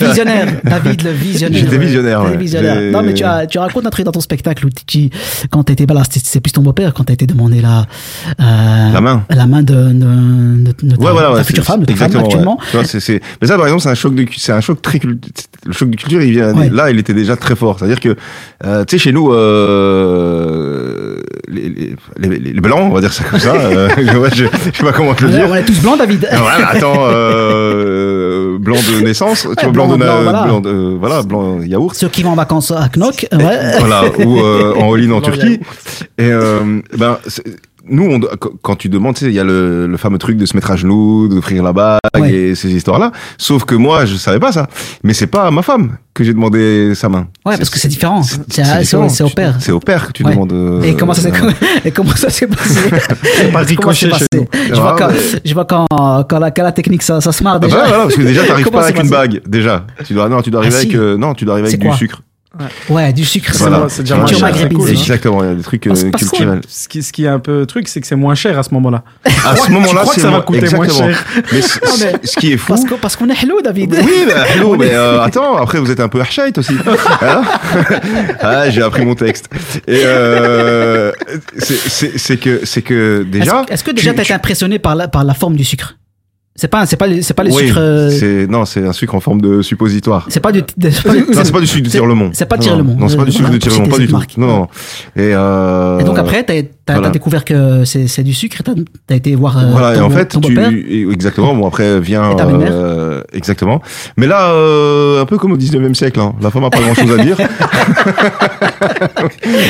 [0.00, 1.60] Visionnaire, David le visionnaire.
[1.60, 2.36] J'étais visionnaire, ouais.
[2.36, 2.74] visionnaire.
[2.76, 5.10] J'ai- Non, mais tu, as, tu racontes un truc dans ton spectacle où tu,
[5.50, 7.86] quand tu étais, bah là, c'est plus ton beau-père, quand tu été demandé la,
[8.40, 9.24] euh, La main.
[9.30, 11.94] la main de, de, de, de ta, Ouais, voilà, ta ouais, future femme, de ta
[12.08, 12.58] femme actuellement.
[12.70, 14.82] Tu vois, c'est, c'est, mais ça, par exemple, c'est un choc de, c'est un choc
[14.82, 15.18] très, cul-
[15.64, 16.68] le choc de culture, il vient, Ouais.
[16.70, 17.78] là, il était déjà très fort.
[17.78, 18.16] C'est-à-dire que,
[18.64, 21.16] euh, tu sais, chez nous, euh,
[21.48, 21.96] les, les,
[22.28, 25.14] les, les blancs, on va dire ça comme ça, euh, je, je sais pas comment
[25.14, 25.46] te le dire.
[25.48, 26.28] on est tous blancs, David.
[26.30, 26.96] Voilà, attends,
[28.58, 30.42] blanc de naissance, tu vois, blanc, blanc, de, blanc, voilà.
[30.44, 31.94] blanc de, voilà, blanc yaourt.
[31.94, 33.78] Ceux qui vont en vacances à Knock, ouais.
[33.78, 35.60] voilà, ou en all-in en Turquie.
[36.18, 36.30] Et
[36.96, 37.44] ben, c'est-
[37.88, 40.36] nous, on, qu- quand tu demandes, tu sais, il y a le, le fameux truc
[40.36, 42.32] de se mettre à genoux, d'offrir la bague Ouais.
[42.32, 43.12] et ces histoires-là.
[43.36, 44.68] Sauf que moi, je savais pas ça.
[45.04, 47.28] Mais c'est pas à ma femme que j'ai demandé sa main.
[47.44, 48.22] Ouais, parce que c'est différent.
[48.22, 49.56] C'est au père.
[49.60, 50.32] C'est au père que tu Ouais.
[50.32, 50.52] demandes.
[50.52, 51.50] euh, Et comment ça s'est euh,
[51.84, 52.80] et comment ça s'est passé?
[52.90, 54.46] Pas Comment ça s'est ricochet chez passé nous.
[54.68, 55.40] Je vois Ah, quand, ouais.
[55.44, 55.86] je vois quand,
[56.28, 57.76] quand, la, quand la technique ça, ça se marre Ah déjà.
[57.76, 59.42] bah voilà, parce que déjà t'arrives pas avec une bague.
[59.46, 60.86] Déjà, tu dois non, tu dois arriver Ah, si.
[60.86, 62.22] avec euh, non, tu dois arriver avec du sucre.
[62.88, 63.78] Ouais, du sucre, c'est Voilà.
[63.80, 63.88] bon.
[63.88, 64.78] c'est déjà Culture moins cher, maghrébine.
[64.80, 65.00] c'est cool, hein.
[65.00, 66.60] Exactement, il y a des trucs euh, parce qu'on- culturels.
[66.68, 68.72] Ce qui, ce qui est un peu truc, c'est que c'est moins cher à ce
[68.74, 69.02] moment-là.
[69.46, 72.52] À ce moment-là, crois que c'est ça va moins- coûter moins cher Mais ce qui
[72.52, 73.94] est fou, Parce que- parce qu'on est hello, David.
[74.04, 76.74] Oui, bah, hello, mais euh, attends, après vous êtes un peu archite aussi.
[77.22, 77.42] Hein
[78.40, 79.48] ah, j'ai appris mon texte.
[79.86, 81.12] Et euh,
[81.58, 83.62] c'est- c'est c'est que c'est que déjà.
[83.62, 85.64] Est-ce est-ce que déjà tu- tu as été impressionné par la, par la forme du
[85.64, 85.96] sucre?
[86.56, 87.78] C'est pas, c'est pas, c'est pas les Oui, sucres.
[87.78, 90.24] euh, c'est non, c'est un sucre en forme de suppositoire.
[90.28, 90.62] C'est pas du.
[90.80, 92.30] c'est pas du- Non, c'est pas du sucre de tire-le-monde.
[92.32, 92.98] C'est pas Non, le monde.
[92.98, 94.40] Non, c'est pas du sucre de tire-le-monde, pas du tout.
[94.40, 94.62] Non, non.
[95.16, 97.10] Et, euh, Et donc après, t'as, t'as, voilà.
[97.10, 98.58] découvert que c'est, du sucre.
[98.60, 98.64] et
[99.06, 99.58] T'as, été voir.
[99.58, 100.70] euh, Voilà, et ton en beau- fait, ton tu, beau-père.
[100.70, 102.36] et- exactement, bon, après vient, Et
[102.70, 103.82] euh, exactement.
[104.16, 106.94] Mais là, euh, un peu comme au 19e siècle, hein, la femme a pas grand
[106.94, 107.36] chose à dire.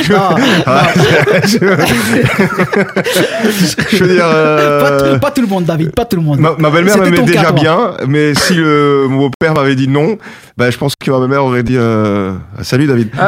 [0.05, 0.19] Je- Non,
[0.67, 0.87] Ah,
[1.45, 1.59] je,
[3.91, 5.91] je veux dire, euh, Pas, tout, pas tout le monde, David.
[5.93, 6.39] Pas tout le monde.
[6.41, 7.53] ma, ma belle-mère m'aimait déjà toi.
[7.53, 10.17] bien, mais si le, mon père m'avait dit non,
[10.57, 13.09] ben, je pense que ma belle-mère aurait dit euh, salut David.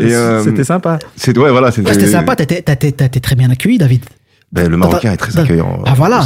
[0.00, 0.98] Et, euh, C'était sympa.
[1.16, 2.34] c'est ouais, voilà, c'était c'était sympa.
[2.38, 4.04] Été très bien accueilli, David.
[4.52, 5.78] Ben, le Marocain est très accueillant.
[5.86, 6.22] Ah voilà.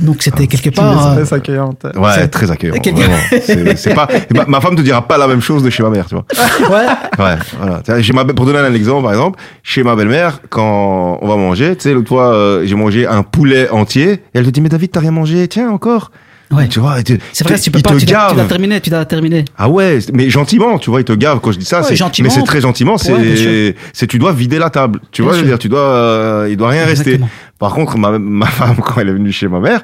[0.00, 1.16] donc c'était quelque Tu part.
[1.16, 1.86] euh, très accueillante.
[1.96, 2.74] Ouais, très accueillant.
[2.82, 3.16] Quel- vraiment.
[3.42, 4.06] C'est c'est pas.
[4.34, 6.26] Ma, ma femme te dira pas la même chose de chez ma mère, tu vois.
[6.70, 6.86] ouais.
[7.24, 7.80] Ouais, voilà.
[8.00, 11.74] J'ai ma, pour donner un exemple, par exemple, chez ma belle-mère, quand on va manger,
[11.74, 14.68] tu sais, l'autre fois, euh, j'ai mangé un poulet entier, et elle te dit, mais
[14.68, 16.10] David, t'as rien mangé, tiens, encore.
[16.52, 16.66] Ouais.
[16.68, 16.96] Tu vois,
[17.32, 17.90] C'est vrai, tu- peux pas.
[17.94, 18.80] te Tu l'as, terminé.
[18.80, 19.44] Tu l'as terminé.
[19.56, 21.82] Ah ouais, mais gentiment, tu vois, il te gave quand je dis ça.
[21.82, 25.00] Ouais, mais c'est très gentiment, c'est, Ouais, c'est tu dois vider la table.
[25.12, 27.20] Tu Bien vois, je veux dire, tu dois, euh, il doit rien rester.
[27.60, 29.82] Par contre, ma, ma femme, quand elle est venue chez ma mère,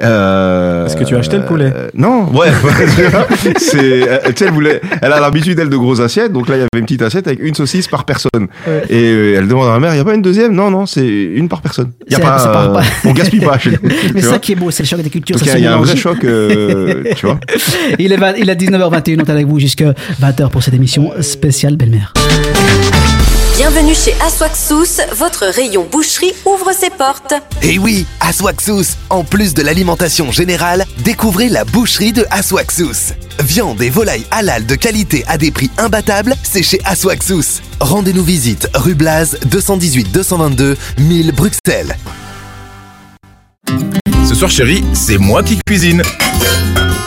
[0.00, 2.48] euh, Est-ce que tu as acheté le poulet euh, Non, ouais.
[3.58, 6.56] c'est, euh, tu sais, elle voulait, elle a l'habitude elle de grosses assiettes, donc là
[6.56, 8.48] il y avait une petite assiette avec une saucisse par personne.
[8.66, 8.82] Ouais.
[8.88, 10.54] Et euh, elle demande à ma mère, il y a pas une deuxième?
[10.54, 11.90] Non, non, c'est une par personne.
[12.06, 12.80] Il y a pas, ça part pas.
[12.80, 13.58] euh, on gaspille pas.
[13.58, 14.32] chez nous, Mais vois.
[14.32, 15.36] ça qui est beau, c'est le choc des cultures.
[15.54, 17.38] Il y a, un vrai choc, euh, tu vois.
[17.98, 21.12] Il est, 20 il est 19h21, on est avec vous jusqu'à 20h pour cette émission
[21.20, 22.14] spéciale belle-mère.
[23.58, 27.34] Bienvenue chez Aswaxous, votre rayon boucherie ouvre ses portes.
[27.60, 33.14] Et Eh oui, Aswaxous, en plus de l'alimentation générale, découvrez la boucherie de Aswaxous.
[33.40, 37.60] Viande et volaille halal de qualité à des prix imbattables, c'est chez Aswaxous.
[37.80, 41.96] Rendez-nous visite rue Blaz 218 222 1000 Bruxelles.
[44.26, 46.02] Ce soir, chérie, c'est moi qui cuisine.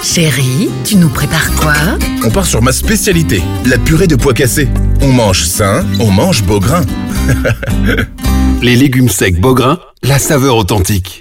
[0.04, 1.74] Chérie, tu nous prépares quoi
[2.26, 4.67] On part sur ma spécialité, la purée de pois cassés.
[5.02, 6.82] On mange sain, on mange beau grain.
[8.62, 11.21] Les légumes secs Beaugrain, la saveur authentique.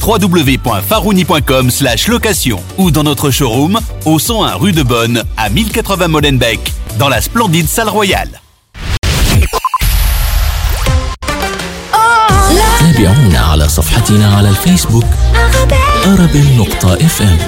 [0.00, 1.70] www.farouni.com
[2.08, 7.20] location ou dans notre showroom au 101 rue de Bonne à 1080 Molenbeek dans la
[7.20, 8.40] splendide salle royale.
[12.80, 15.04] تابعونا على صفحتنا على الفيسبوك
[16.06, 17.38] أرابيل نقطة اف ام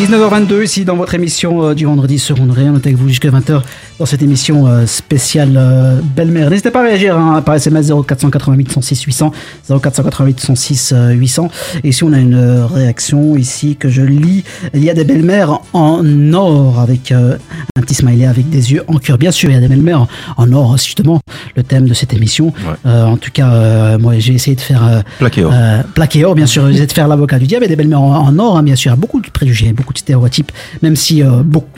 [0.00, 2.70] 19h22 ici dans votre émission euh, du vendredi sur Ondré.
[2.70, 3.60] On est avec vous jusqu'à 20h
[4.00, 6.48] dans cette émission euh, spéciale euh, belle-mère.
[6.48, 9.32] N'hésitez pas à réagir hein, par SMS 0488 106 800
[9.68, 11.50] 0488 106 euh, 800.
[11.84, 14.42] Et ici on a une euh, réaction ici que je lis.
[14.72, 17.36] Il y a des belles-mères en or avec euh,
[17.76, 19.18] un petit smiley avec des yeux en cœur.
[19.18, 21.20] Bien sûr, il y a des belles-mères en or, justement
[21.56, 22.52] le thème de cette émission.
[22.86, 25.52] Euh, en tout cas, euh, moi j'ai essayé de faire Plaqué or.
[25.94, 28.28] plaqué or, bien sûr, j'ai essayé de faire l'avocat du diable et des belles-mères en,
[28.28, 28.96] en or, hein, bien sûr.
[28.96, 31.68] Beaucoup de préjugés, beaucoup de stéréotypes, même si beaucoup,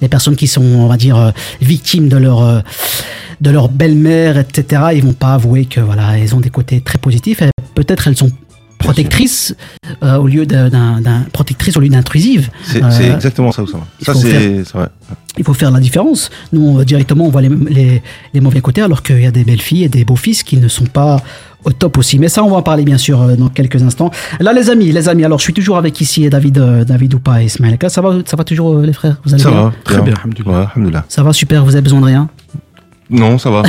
[0.00, 1.32] les personnes qui sont, on va dire,
[1.68, 2.60] victimes de leur euh,
[3.40, 6.98] de leur belle-mère, etc., ils vont pas avouer que voilà, elles ont des côtés très
[6.98, 7.40] positifs.
[7.76, 8.32] Peut-être elles sont
[8.78, 9.54] protectrices
[10.02, 11.00] euh, au lieu d'un,
[11.32, 12.50] protectrices au lieu d'intrusives.
[12.64, 13.84] C'est Euh, c'est exactement ça, Oussama.
[14.02, 14.88] Ça, c'est faire- c'est vrai.
[15.36, 16.30] il faut faire la différence.
[16.52, 18.02] Nous, on, directement, on voit les, les,
[18.34, 20.56] les mauvais côtés, alors qu'il y a des belles filles et des beaux fils qui
[20.56, 21.22] ne sont pas
[21.64, 22.18] au top aussi.
[22.18, 24.10] Mais ça, on va en parler bien sûr euh, dans quelques instants.
[24.40, 25.24] Là, les amis, les amis.
[25.24, 27.76] Alors, je suis toujours avec ici David, euh, David Oupa et Ismaël.
[27.88, 29.16] Ça va, ça va toujours, euh, les frères?
[29.24, 29.62] Vous allez Ça bien?
[29.64, 29.72] va.
[29.84, 30.14] Très bien,
[30.46, 31.04] Ouais, alhamdoulilah.
[31.08, 31.64] Ça va super.
[31.64, 32.28] Vous avez besoin de rien?
[33.10, 33.62] Non, ça va.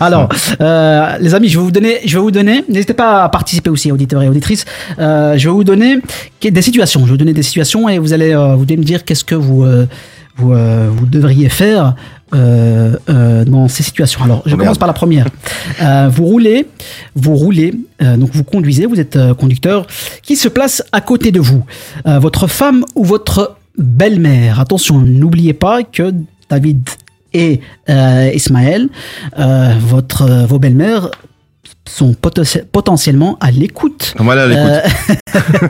[0.00, 0.28] Alors,
[0.60, 2.64] euh, les amis, je vais vous donner, je vais vous donner.
[2.68, 4.64] N'hésitez pas à participer aussi, auditeurs et auditrices.
[4.98, 5.98] Euh, je vais vous donner
[6.40, 7.00] des situations.
[7.00, 9.24] Je vais vous donner des situations et vous allez, euh, vous devez me dire qu'est-ce
[9.24, 9.86] que vous, euh,
[10.36, 11.94] vous, euh, vous devriez faire
[12.32, 14.22] dans ces situations.
[14.22, 15.26] Alors, je Oh, commence par la première.
[15.82, 16.66] Euh, vous roulez,
[17.14, 19.86] vous roulez, euh, donc vous conduisez, vous êtes euh, conducteur.
[20.22, 21.64] Qui se place à côté de vous
[22.06, 26.12] Euh, Votre femme ou votre belle-mère Attention, n'oubliez pas que
[26.50, 26.88] David
[27.34, 27.60] et
[27.90, 28.88] euh, Ismaël,
[29.38, 31.10] euh, votre, euh, vos belles-mères
[31.86, 34.14] sont poten- potentiellement à l'écoute.
[34.18, 34.64] Moi, là, à l'écoute.
[35.34, 35.68] Euh,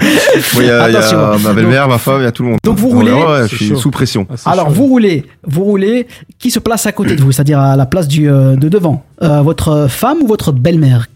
[0.61, 2.59] Il y a, y a ma belle-mère, ma femme, il y a tout le monde.
[2.65, 3.77] Donc, vous Ouais, roulez ouais, je suis chaud.
[3.77, 4.27] sous pression.
[4.45, 6.07] Alors vous roulez, vous roulez.
[6.39, 9.05] Qui se place à côté de vous, c'est-à-dire à la place du euh, de devant?
[9.23, 11.07] Euh, Votre femme ou votre belle-mère?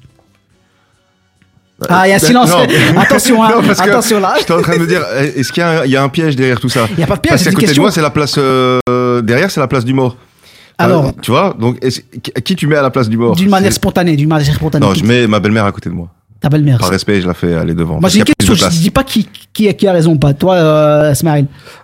[1.88, 2.50] Ah, il y a un Ben, silence.
[2.50, 3.00] non.
[3.00, 4.35] Attention, hein, Non, parce que attention là.
[4.38, 5.02] J'étais en train de me dire,
[5.37, 6.87] est-ce qu'il y, a un- il y a un piège derrière tout ça?
[6.92, 7.82] Il y a pas de piège, Parce c'est qu'à côté question.
[7.82, 8.37] de moi, c'est la place.
[8.38, 10.16] euh, derrière, c'est la place du mort.
[10.84, 11.78] Alors- Euh, tu vois, donc
[12.44, 14.84] qui tu mets à la place du mort D'une manière spontanée, d'une manière spontanée.
[14.84, 16.08] Non, je mets ma belle-mère à côté de moi.
[16.42, 16.78] Ta belle-mère.
[16.78, 18.00] Par respect, je la fais aller devant.
[18.00, 20.34] Moi j'ai une a question, je dis pas qui, qui, qui a raison ou pas.
[20.34, 21.14] Toi, euh.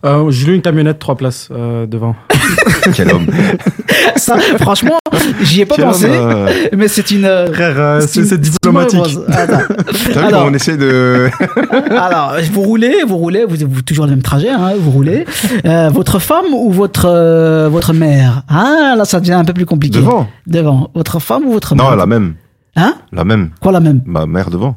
[0.05, 2.17] Euh, J'ai lu une camionnette, trois places euh, devant.
[2.95, 3.27] Quel homme.
[4.17, 4.99] Ça, franchement,
[5.43, 7.25] j'y ai pas pensé, euh, mais c'est une.
[7.25, 9.19] euh, Frère, c'est c'est diplomatique.
[9.29, 11.29] T'as vu Alors- comment on essaie de.
[11.91, 15.25] Alors, vous roulez, vous roulez, vous avez toujours le même trajet, hein, vous roulez.
[15.65, 18.43] Euh, votre femme ou votre euh, votre mère?
[18.49, 19.99] Ah, là, ça devient un peu plus compliqué.
[19.99, 20.29] Devant.
[20.47, 20.91] Devant.
[20.95, 21.91] Votre femme ou votre mère?
[21.91, 22.35] Non, la même.
[22.77, 22.95] Hein?
[23.13, 23.51] La même.
[23.61, 24.03] Quoi la même?
[24.07, 24.77] Ma mère devant.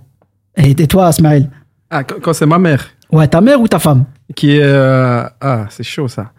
[0.58, 1.50] et, et toi, Smaïl
[1.90, 4.06] Ah, quand, quand c'est ma mère Ouais, ta mère ou ta femme?
[4.36, 4.62] Qui est.
[4.64, 6.32] euh, Ah, c'est chaud ça.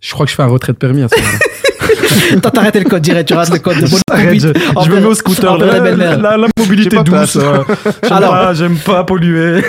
[0.00, 1.38] Je crois que je fais un retrait de permis à ce moment-là.
[2.42, 4.48] Toi, t'arrêtes le code direct, tu rates le code de Arrête, je,
[4.84, 5.56] je me mets au scooter.
[5.58, 6.18] La, la belle-mère.
[6.20, 7.36] la- la mobilité douce.
[7.36, 7.58] euh,
[8.02, 9.62] J'aime Alors- pas, j'aime pas polluer.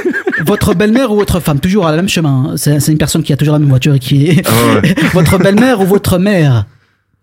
[0.46, 2.52] Votre belle-mère ou votre femme Toujours à la même chemin.
[2.52, 2.56] hein.
[2.58, 4.44] C'est une personne qui a toujours la même voiture et qui est.
[4.48, 4.96] Ah ouais.
[5.14, 6.66] votre belle-mère ou votre mère?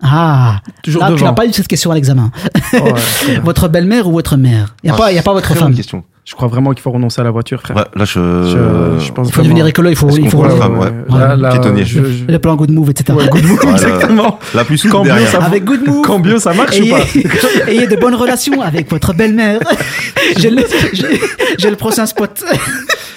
[0.02, 1.26] Ah Toujours Là, tu devant.
[1.26, 2.30] n'as pas eu cette question à l'examen.
[2.72, 3.40] Ouais, vrai.
[3.44, 4.74] votre belle-mère ou votre mère?
[4.82, 5.74] Il n'y a, Ah, pas- y a pas votre femme.
[5.74, 6.04] question.
[6.30, 7.76] Je crois vraiment qu'il faut renoncer à la voiture, frère.
[7.76, 8.12] Ouais, là, je.
[8.14, 10.08] Je, je pense Il faut devenir écolo, il faut.
[10.10, 11.18] Il faut voit la ouais, femme, ouais.
[11.18, 11.84] Là, là, Piétonnier.
[11.84, 13.18] je- je- Le plan Good Move, etc.
[13.18, 14.38] Ouais, good move, exactement.
[14.54, 15.28] La plus souple Quand bio, derrière.
[15.28, 16.02] ça Avec Good Move.
[16.06, 17.00] Quand bio, ça marche ou ayez, pas?
[17.68, 19.58] ayez de bonnes relations avec votre belle-mère.
[20.38, 22.44] J'ai le, le prochain spot.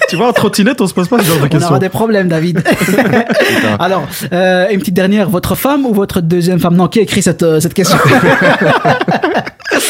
[0.09, 1.69] Tu vois, en trottinette, on se pose pas ce genre de On questions.
[1.69, 2.63] aura des problèmes, David.
[3.79, 5.29] Alors, euh, une petite dernière.
[5.29, 6.75] Votre femme ou votre deuxième femme?
[6.75, 7.97] Non, qui a écrit cette, euh, cette question?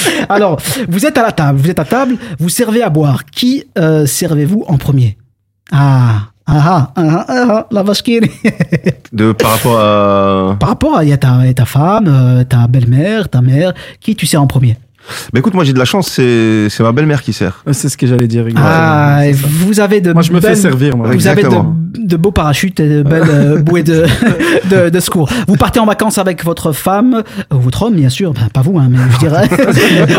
[0.30, 1.60] Alors, vous êtes à la table.
[1.60, 2.18] Vous êtes à table.
[2.40, 3.26] Vous servez à boire.
[3.26, 5.18] Qui euh, servez-vous en premier?
[5.72, 10.56] Ah, ah, ah, ah, ah, la vache qui est- De, par rapport à.
[10.60, 13.74] Par rapport à il y a ta, femme, euh, ta belle-mère, ta mère.
[14.00, 14.78] Qui tu sers en premier?
[15.34, 17.64] Mais écoute, moi j'ai de la chance, c'est c'est ma belle-mère qui sert.
[17.72, 18.46] C'est ce que j'allais dire.
[18.58, 21.08] Ah, vous avez de Moi, je me fais belles- servir, moi.
[21.08, 21.76] Vous avez Exactement.
[21.94, 24.06] de, de beaux parachutes et de belles euh, bouées de,
[24.70, 25.30] de, de secours.
[25.48, 28.78] Vous partez en vacances avec votre femme, euh, votre homme, bien sûr, Enfin, pas vous,
[28.80, 29.50] hein, mais je dirais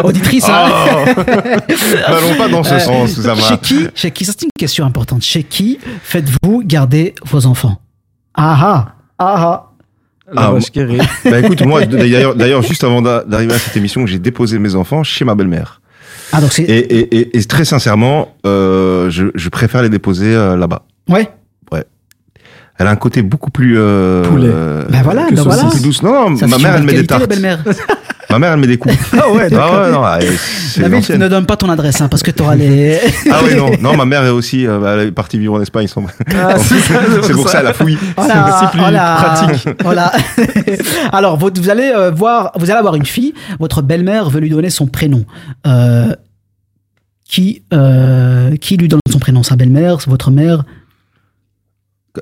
[0.05, 0.49] auditrice.
[0.49, 0.66] hein.
[1.09, 3.40] Oh N'allons pas dans ce Euh, sens, Oussama.
[3.40, 5.23] Chez qui, chez qui, ça c'est une question importante.
[5.23, 7.79] Chez qui faites-vous garder vos enfants?
[8.35, 8.87] Ah ah,
[9.18, 9.70] ah ah.
[10.33, 10.71] La Ah, vache.
[11.25, 14.75] Bah écoute, moi d'ailleurs, d'ailleurs juste avant d'a- d'arriver à cette émission, j'ai déposé mes
[14.75, 15.81] enfants chez ma belle-mère.
[16.33, 20.35] Ah donc c'est, Et, et, et, et très sincèrement, euh, je, je préfère les déposer
[20.35, 20.83] euh, là-bas.
[21.09, 21.29] ouais.
[22.77, 23.77] Elle a un côté beaucoup plus.
[23.79, 24.49] Euh, Poulet.
[24.53, 25.71] euh, Ben voilà, que ben saucisse, voilà.
[25.71, 26.03] plus douce.
[26.03, 27.33] Non, non, ma mère, elle met des tartes.
[28.35, 28.97] Ma mère, elle met des coups.
[29.12, 30.03] Ah ouais, ah ouais, non,
[30.66, 31.20] c'est David, l'ancienne.
[31.20, 32.99] ne donne pas ton adresse, hein, parce que t'auras les.
[33.31, 35.87] Ah oui, non, non, ma mère est aussi, euh, elle est partie vivre en Espagne.
[35.87, 36.03] sans-
[36.35, 37.97] Ah, c'est pour ça, elle a fouillé.
[38.16, 39.14] Voilà, C'est plus voilà,
[39.47, 39.68] pratique.
[39.85, 40.12] Voilà.
[41.12, 43.35] Alors, vous, vous allez euh, voir, vous allez avoir une fille.
[43.61, 45.25] Votre belle-mère veut lui donner son prénom.
[45.68, 46.12] Euh,
[47.29, 49.44] qui, euh, qui lui donne son prénom?
[49.44, 50.64] Sa belle-mère, votre mère?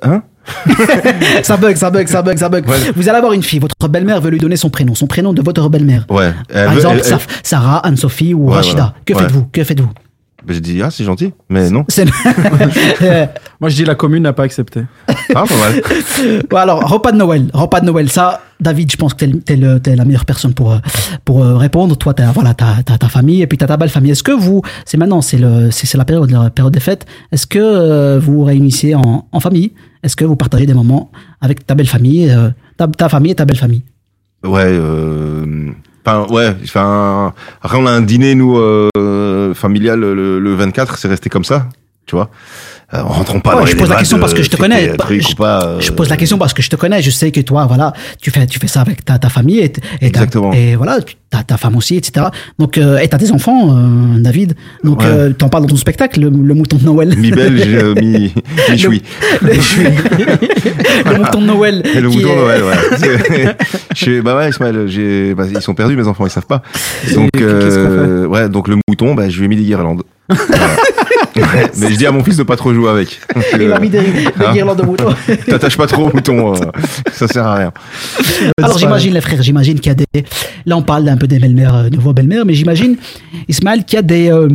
[0.03, 0.21] Hein?
[1.43, 2.67] Ça bug, ça bug, ça bug, ça bug.
[2.67, 2.77] Ouais.
[2.95, 3.59] Vous allez avoir une fille.
[3.59, 6.05] Votre belle-mère veut lui donner son prénom, son prénom de votre belle-mère.
[6.09, 6.31] Ouais.
[6.49, 8.75] Elle Par veut- exemple, elle- Sarah, Anne-Sophie ou Ouais, Rachida.
[8.75, 8.93] voilà.
[9.05, 9.19] Que Ouais.
[9.21, 9.89] faites-vous Que faites-vous
[10.45, 11.85] bah, j'ai dit, ah, c'est gentil, mais non.
[11.87, 12.05] C'est-
[13.01, 13.25] Euh,
[13.61, 14.81] Moi, je dis la commune n'a pas accepté.
[15.07, 15.81] Ah, pas mal.
[16.49, 17.45] Bon, alors, repas de Noël.
[17.53, 20.25] Repas de Noël, ça, David, je pense que t'es, le- t'es, le- t'es la meilleure
[20.25, 20.77] personne pour, euh,
[21.23, 21.95] pour euh, répondre.
[21.95, 24.11] Toi, t'as, voilà, t'as, t'as ta famille et puis t'as ta belle famille.
[24.11, 27.05] Est-ce que vous, c'est maintenant, c'est, le, c'est, c'est la période, la période des fêtes.
[27.31, 29.71] Est-ce que euh, vous vous réunissez en, en famille?
[30.03, 33.45] Est-ce que vous partagez des moments avec ta belle famille, euh, ta, famille et ta
[33.45, 33.83] belle famille?
[34.43, 35.71] Ouais, euh,
[36.29, 41.29] ouais, enfin, après on a un dîner, nous, euh, familial, le, le 24, c'est resté
[41.29, 41.69] comme ça,
[42.05, 42.29] tu vois.
[42.93, 44.49] Euh, on rentrons pas Ouais, dans je les pose la question de parce que je
[44.49, 44.91] te connais.
[45.09, 47.01] Je- pas, euh, Je pose la question parce que je te connais.
[47.01, 49.65] Je sais que toi, voilà, tu fais, tu fais ça avec ta, ta famille et,
[49.65, 50.53] et, ta- Exactement.
[50.53, 52.27] et voilà, tu as ta femme aussi, etc.
[52.59, 54.55] Donc, euh, et t'as des enfants, euh, David.
[54.83, 55.07] Donc, Ouais.
[55.07, 57.15] euh, t'en parles dans ton spectacle, le, le mouton de Noël.
[57.17, 58.31] Mi-belge, euh, mi,
[58.69, 59.01] mi-choui.
[59.41, 59.53] Le,
[61.09, 61.81] le mouton de Noël.
[61.95, 63.55] Et le mouton est- Noël, ouais.
[63.95, 66.61] Je suis- bah ouais, Ismaël, j'ai, bah, ils sont perdus, mes enfants, ils savent pas.
[67.15, 70.03] Donc, euh, ouais, donc le mouton, bah, je lui ai mis des guirlandes.
[70.29, 70.37] Ouais,
[71.77, 73.19] mais je dis à mon fils de pas trop jouer avec.
[73.59, 75.13] Il a mis des, des Hein guirlandes de mouton.
[75.47, 76.59] T'attaches pas trop au mouton, euh,
[77.11, 77.71] ça sert à rien.
[78.61, 80.25] Alors j'imagine les frères, j'imagine qu'il y a des.
[80.65, 82.95] Là on parle un peu des belles-mères, euh, de vos belles-mères, mais j'imagine
[83.49, 84.47] Ismaël qu'il y a des euh,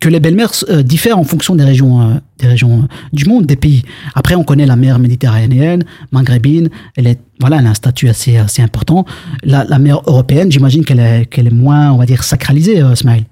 [0.00, 3.44] que les belles-mères euh, diffèrent en fonction des régions, euh, des régions euh, du monde,
[3.44, 3.82] des pays.
[4.14, 8.38] Après on connaît la mer méditerranéenne, maghrébine, elle est voilà, elle a un statut assez
[8.38, 9.04] assez important.
[9.44, 12.92] La, la mer européenne, j'imagine qu'elle est qu'elle est moins, on va dire, sacralisée, euh,
[12.94, 13.24] Ismaël.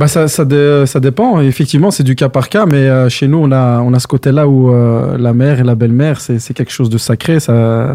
[0.00, 1.42] Bah ça, ça, dé- ça dépend.
[1.42, 4.06] Effectivement, c'est du cas par cas, mais euh, chez nous, on a, on a ce
[4.06, 7.38] côté-là où euh, la mère et la belle-mère, c'est c'est quelque chose de sacré.
[7.38, 7.92] Ça, euh,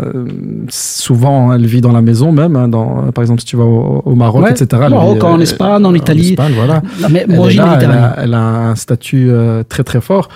[0.69, 2.55] souvent, elle vit dans la maison même.
[2.55, 4.83] hein, dans, par exemple, si tu vas au, au Maroc, Ouais, etc.
[4.85, 6.29] au Maroc, en Espagne, en Italie.
[6.31, 6.83] Espagne, voilà.
[7.01, 8.39] La mé- Elle est là, elle, a, elle a
[8.69, 10.29] un statut euh, très très fort.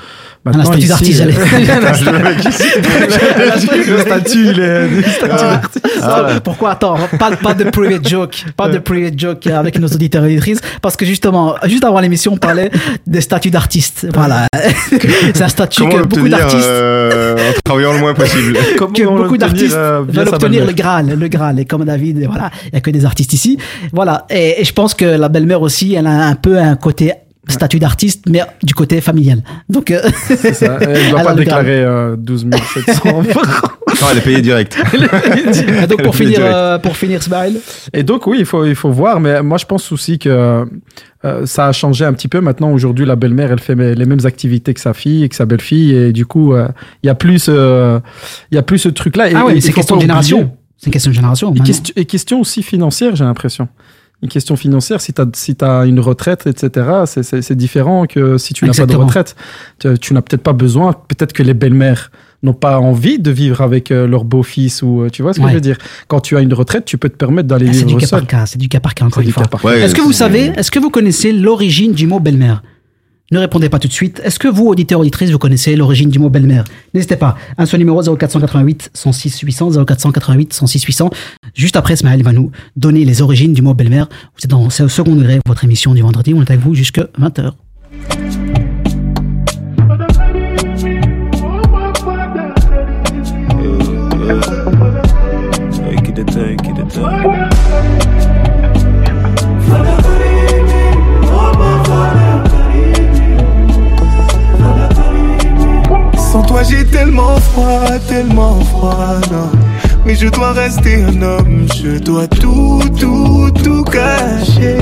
[0.46, 1.34] Un Maintenant, statut ici, d'artiste, j'allais-
[3.92, 5.38] le statut, il est du statut Ah.
[5.62, 5.88] d'artiste.
[6.02, 6.72] Ah, Pourquoi?
[6.72, 10.62] Attends, pas, pas de private joke, pas de private joke avec nos auditeurs et auditrices,
[10.82, 12.72] parce que justement, juste avant l'émission, on parlait
[13.08, 14.08] des statuts d'artistes.
[14.14, 14.48] Voilà,
[15.34, 19.38] c'est un statut Comment que beaucoup d'artistes, euh, en travaillant le moins possible que beaucoup
[19.38, 21.60] d'artistes veulent obtenir le Graal, le Graal.
[21.60, 23.58] Et comme David, voilà, il y a que des artistes ici.
[23.94, 27.14] Voilà, et, et je pense que la belle-mère aussi, elle a un peu un côté
[27.50, 29.44] statut d'artiste, mais du côté familial.
[29.70, 30.78] Donc, euh, C'est ça.
[30.82, 32.48] Elle ne doit pas déclarer euh, 12
[32.86, 33.24] 700
[34.02, 34.78] Non, elle est payée direct.
[34.94, 36.54] Et donc pour finir, Direct.
[36.56, 37.60] euh, pour finir, Smaïl.
[37.92, 40.66] Et donc oui, il faut il faut voir, mais moi je pense aussi que
[41.26, 42.40] euh, ça a changé un petit peu.
[42.40, 45.46] Maintenant aujourd'hui, la belle-mère, elle fait les mêmes activités que sa fille et que sa
[45.46, 46.68] belle-fille, et du coup, euh,
[47.04, 48.00] il y a plus euh,
[48.52, 49.30] il y a plus ce truc-là.
[49.32, 50.52] Et- Ah il c'est question de génération.
[50.78, 51.54] C'est une question de génération.
[51.54, 53.68] Et, question, et question aussi financière, j'ai l'impression.
[54.22, 58.06] Une question financière, si tu as, si as une retraite, etc., c'est- c'est c'est différent
[58.06, 59.36] que si tu n'as pas de retraite.
[59.80, 62.12] Tu, tu n'as peut-être pas besoin, peut-être que les belles-mères
[62.44, 65.44] n'ont pas envie de vivre avec euh, leur beau-fils ou euh, tu vois ce que
[65.46, 65.52] Ouais.
[65.52, 65.78] je veux dire?
[66.10, 68.08] Quand tu as une retraite, tu peux te permettre d'aller Ah, c'est du vivre cas
[68.08, 68.20] seul.
[68.22, 69.44] par cas, c'est du cas par cas encore C'est une du fois.
[69.44, 69.68] cas par cas.
[69.70, 72.62] Ouais, est-ce que vous savez, est-ce que vous connaissez l'origine du mot belle-mère?
[73.32, 74.22] Ne répondez pas tout de suite.
[74.24, 76.64] Est-ce que vous, auditeurs, auditrices, vous connaissez l'origine du mot belle-mère?
[76.94, 77.38] N'hésitez pas.
[77.58, 81.10] Un seul numéro 0488 106 800 0488 106 800.
[81.54, 84.08] Juste après, Ismaël va nous donner les origines du mot belle-mère.
[84.36, 86.34] Vous êtes dans c'est au second degré votre émission du vendredi.
[86.34, 88.39] On est avec vous jusqu'à 20h.
[106.68, 109.50] J'ai tellement froid, tellement froid, non.
[110.06, 114.78] Mais je dois rester un homme, je dois tout, tout, tout cacher.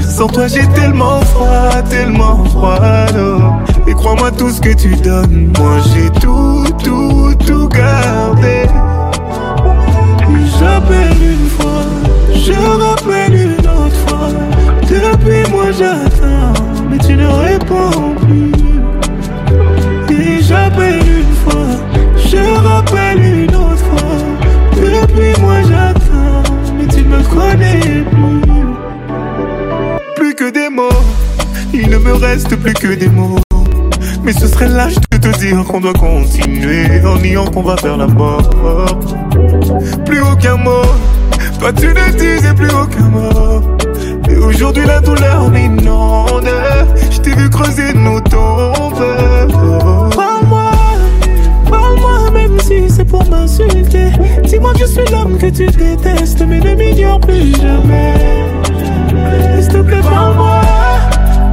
[0.00, 2.78] Sans toi j'ai tellement froid, tellement froid,
[3.14, 3.58] non.
[3.88, 8.66] Et crois-moi tout ce que tu donnes, moi j'ai tout, tout, tout gardé.
[10.58, 11.84] J'appelle une fois,
[12.32, 14.28] je rappelle une autre fois.
[14.82, 18.63] Depuis moi j'attends, mais tu ne réponds plus.
[30.16, 30.88] Plus que des mots,
[31.72, 33.38] il ne me reste plus que des mots.
[34.22, 37.96] Mais ce serait lâche de te dire qu'on doit continuer en niant qu'on va faire
[37.96, 38.48] la mort.
[40.06, 40.86] Plus aucun mot,
[41.58, 43.76] toi tu ne disais plus aucun mot.
[44.28, 46.48] Et aujourd'hui la douleur m'inonde.
[47.10, 49.04] Je t'ai vu creuser nos tombes.
[52.34, 54.10] Même si c'est pour m'insulter.
[54.44, 58.14] Dis-moi que je suis l'homme que tu détestes, mais ne m'ignore plus jamais.
[59.60, 60.60] S'il te plaît, parle-moi.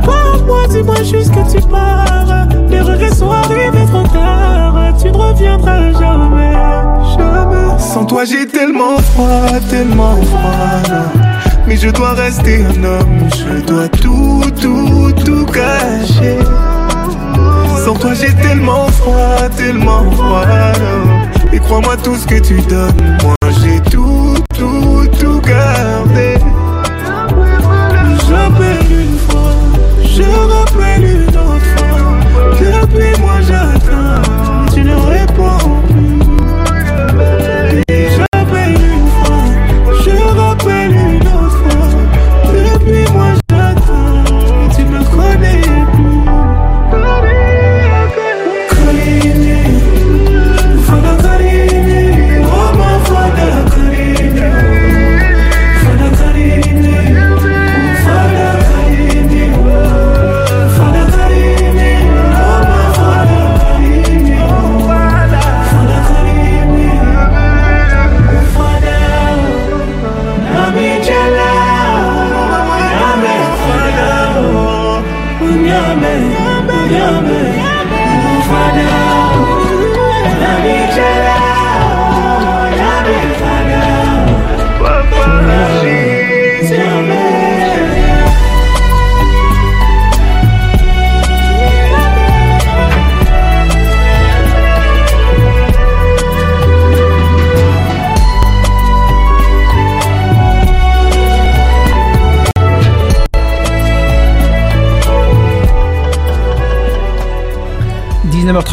[0.06, 2.48] Parle-moi, dis-moi juste que tu pars.
[2.70, 4.94] Les regrets sont arrivés trop tard.
[5.02, 6.54] Tu ne reviendras jamais.
[7.18, 7.80] Jamais.
[7.80, 11.04] Sans toi, j'ai tellement froid, tellement froid.
[11.68, 13.30] Mais je dois rester un homme.
[13.30, 16.38] Je dois tout, tout, tout cacher.
[17.84, 20.46] Sans toi, j'ai tellement froid, tellement froid.
[21.52, 23.41] Et crois-moi, tout ce que tu donnes, moi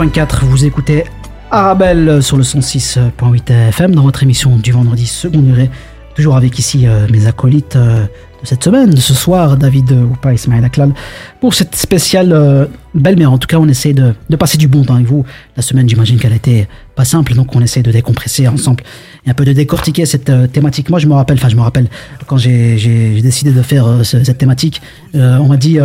[0.03, 1.03] 19h34, vous écoutez
[1.51, 5.70] Arabelle sur le 106.8 FM dans votre émission du vendredi seconde durée.
[6.14, 10.34] Toujours avec ici euh, mes acolytes euh, de cette semaine, ce soir, David Oupa et
[10.36, 10.94] Ismaël Aklal,
[11.40, 13.32] pour cette spéciale euh, belle-mère.
[13.32, 15.24] En tout cas, on essaie de, de passer du bon temps avec vous.
[15.57, 18.84] La semaine, j'imagine qu'elle était pas simple, donc on essaie de décompresser ensemble
[19.26, 20.90] et un peu de décortiquer cette euh, thématique.
[20.90, 21.88] Moi, je me rappelle, enfin, je me rappelle
[22.28, 24.80] quand j'ai décidé de faire euh, ce- cette thématique,
[25.16, 25.78] euh, on m'a dit.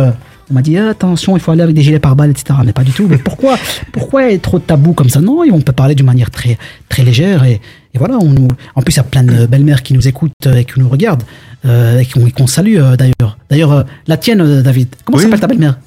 [0.50, 2.58] On m'a dit Ah, attention, il faut aller avec des gilets pare-balles, etc.
[2.64, 3.06] Mais pas du tout.
[3.08, 3.56] Mais pourquoi,
[3.92, 5.20] pourquoi être trop tabou comme ça?
[5.20, 7.44] Non, on peut parler d'une manière très, très légère.
[7.44, 7.60] Et,
[7.94, 10.32] et voilà, on nous, en plus, il y a plein de belles-mères qui nous écoutent
[10.54, 11.24] et qui nous regardent
[11.64, 13.38] euh, et qu'on qu'on salue euh, d'ailleurs.
[13.48, 15.78] D'ailleurs, euh, la tienne, David, comment s'appelle ta belle-mère?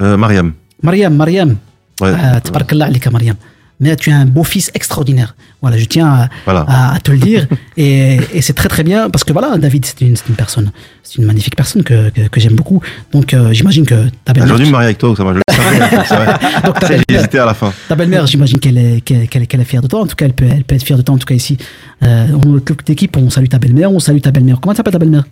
[0.00, 0.52] Mariam.
[0.82, 1.56] Mariam, Mariam.
[2.00, 2.12] Ouais.
[2.16, 2.40] Ah,
[2.80, 3.36] alika, Mariam.
[3.82, 5.34] Mais tu as un beau fils extraordinaire.
[5.60, 6.64] Voilà, je tiens à, Voilà.
[6.66, 7.46] à- à te le dire.
[7.76, 10.72] et et c'est très très bien parce que voilà, David, c'est une, personne,
[11.02, 12.80] c'est une magnifique personne que, que, que j'aime beaucoup.
[13.12, 14.48] Donc euh, j'imagine que ta belle-mère.
[14.48, 15.34] J'aurais dû me marier avec toi, c'est vrai.
[16.64, 17.72] Donc, ta belle-mère- hésité à la fin.
[17.88, 20.00] Ta belle-mère, j'imagine qu'elle est, qu'elle, est fière de toi.
[20.00, 21.14] En tout cas, elle peut, elle peut être fière de toi.
[21.14, 21.58] En tout cas, ici,
[22.02, 24.58] euh, on, toute l'équipe, on salue ta belle-mère, on salue ta belle-mère.
[24.60, 25.24] Comment s'appelle ta belle-mère?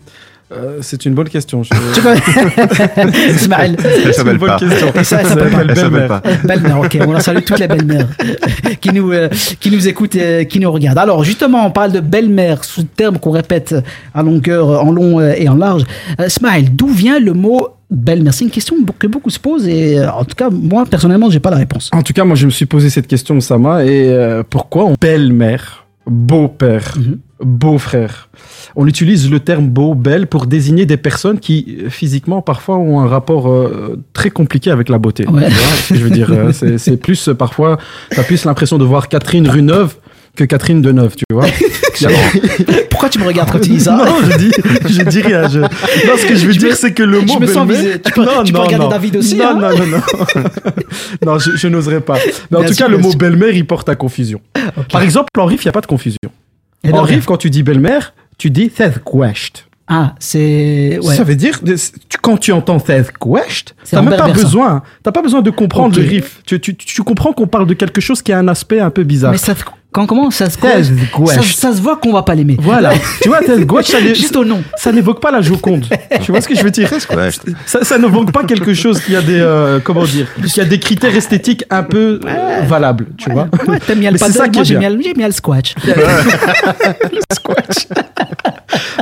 [0.53, 1.63] Euh, c'est une bonne question.
[1.63, 1.71] Je...
[3.35, 3.77] Ismaël.
[4.05, 4.59] Elle s'appelle une bonne pas.
[4.59, 4.93] question.
[4.95, 6.23] Et ça, elle s'appelle pas.
[6.45, 6.99] Belle-mère, ok.
[7.07, 8.09] On salue toutes les belles-mères
[8.81, 9.29] qui nous, euh,
[9.61, 10.99] qui nous écoutent et qui nous regardent.
[10.99, 13.75] Alors, justement, on parle de belle-mère, sous terme qu'on répète
[14.15, 15.85] à longueur, en long euh, et en large.
[16.21, 18.35] Euh, Ismaël, d'où vient le mot belle-mère?
[18.35, 21.41] C'est une question que beaucoup se posent et, euh, en tout cas, moi, personnellement, j'ai
[21.41, 21.91] pas la réponse.
[21.93, 24.95] En tout cas, moi, je me suis posé cette question, Sama, et euh, pourquoi on
[25.01, 27.19] belle-mère, beau-père, Mhm.
[27.45, 28.29] beau-frère
[28.77, 33.01] On utilise le terme beau, belle pour désigner des personnes qui, euh, physiquement, parfois ont
[33.01, 35.27] un rapport euh, très compliqué avec la beauté.
[35.27, 35.47] Ouais.
[35.49, 37.79] Tu vois ce que je veux dire euh, c'est- plus, parfois,
[38.11, 39.97] t'as plus l'impression de voir Catherine Runeuve
[40.37, 41.47] que Catherine Deneuve, tu vois
[42.91, 44.51] Pourquoi tu me regardes quand tu dis ça Non, je dis,
[44.89, 45.49] je dis rien.
[45.49, 45.61] Je...
[45.61, 45.69] Non,
[46.17, 47.85] ce que je veux Je dire, me- c'est que le je mot me sens belle-mère-
[47.85, 48.01] visé.
[48.01, 49.55] Tu peux- tu peux regarder David aussi, Non, hein.
[49.55, 50.45] non, non, non.
[51.33, 52.19] non, je, je n'oserais pas.
[52.51, 54.41] Mais en Bien tout sûr, cas, le mot belle-mère, il porte à confusion.
[54.93, 56.19] Par exemple, en riff, il n'y a pas de confusion.
[56.85, 59.67] Ben, en riff, quand tu dis belle-mère, tu dis Theth Quest.
[59.93, 60.99] Ah, c'est.
[61.03, 61.17] Ouais.
[61.17, 61.59] Ça veut dire,
[62.23, 66.07] quand tu entends Theth Quest, t'as même pas besoin, t'as pas besoin de comprendre le
[66.09, 66.41] riff.
[66.47, 69.03] Tu, tu, tu comprends qu'on parle de quelque chose qui a un aspect un peu
[69.03, 69.33] bizarre.
[69.33, 69.55] Mais ça,
[69.93, 70.85] quand comment ça se Theth
[71.27, 72.57] ça, ça se voit qu'on va pas l'aimer.
[72.61, 72.93] Voilà.
[73.21, 74.63] tu vois, Quest, ça, Juste au nom.
[74.77, 75.87] ça n'évoque pas la Joconde.
[76.23, 76.89] tu vois ce que je veux dire?
[77.67, 80.79] Ça, ça n'évoque pas quelque chose qui a des euh, comment dire qui a des
[80.79, 84.39] critères esthétiques un peu euh, valables tu vois Ouais, t'aimes bien le Mais c'est paddle,
[84.39, 84.91] ça qui moi est j'aime bien.
[84.91, 85.75] bien, le- bien le squash.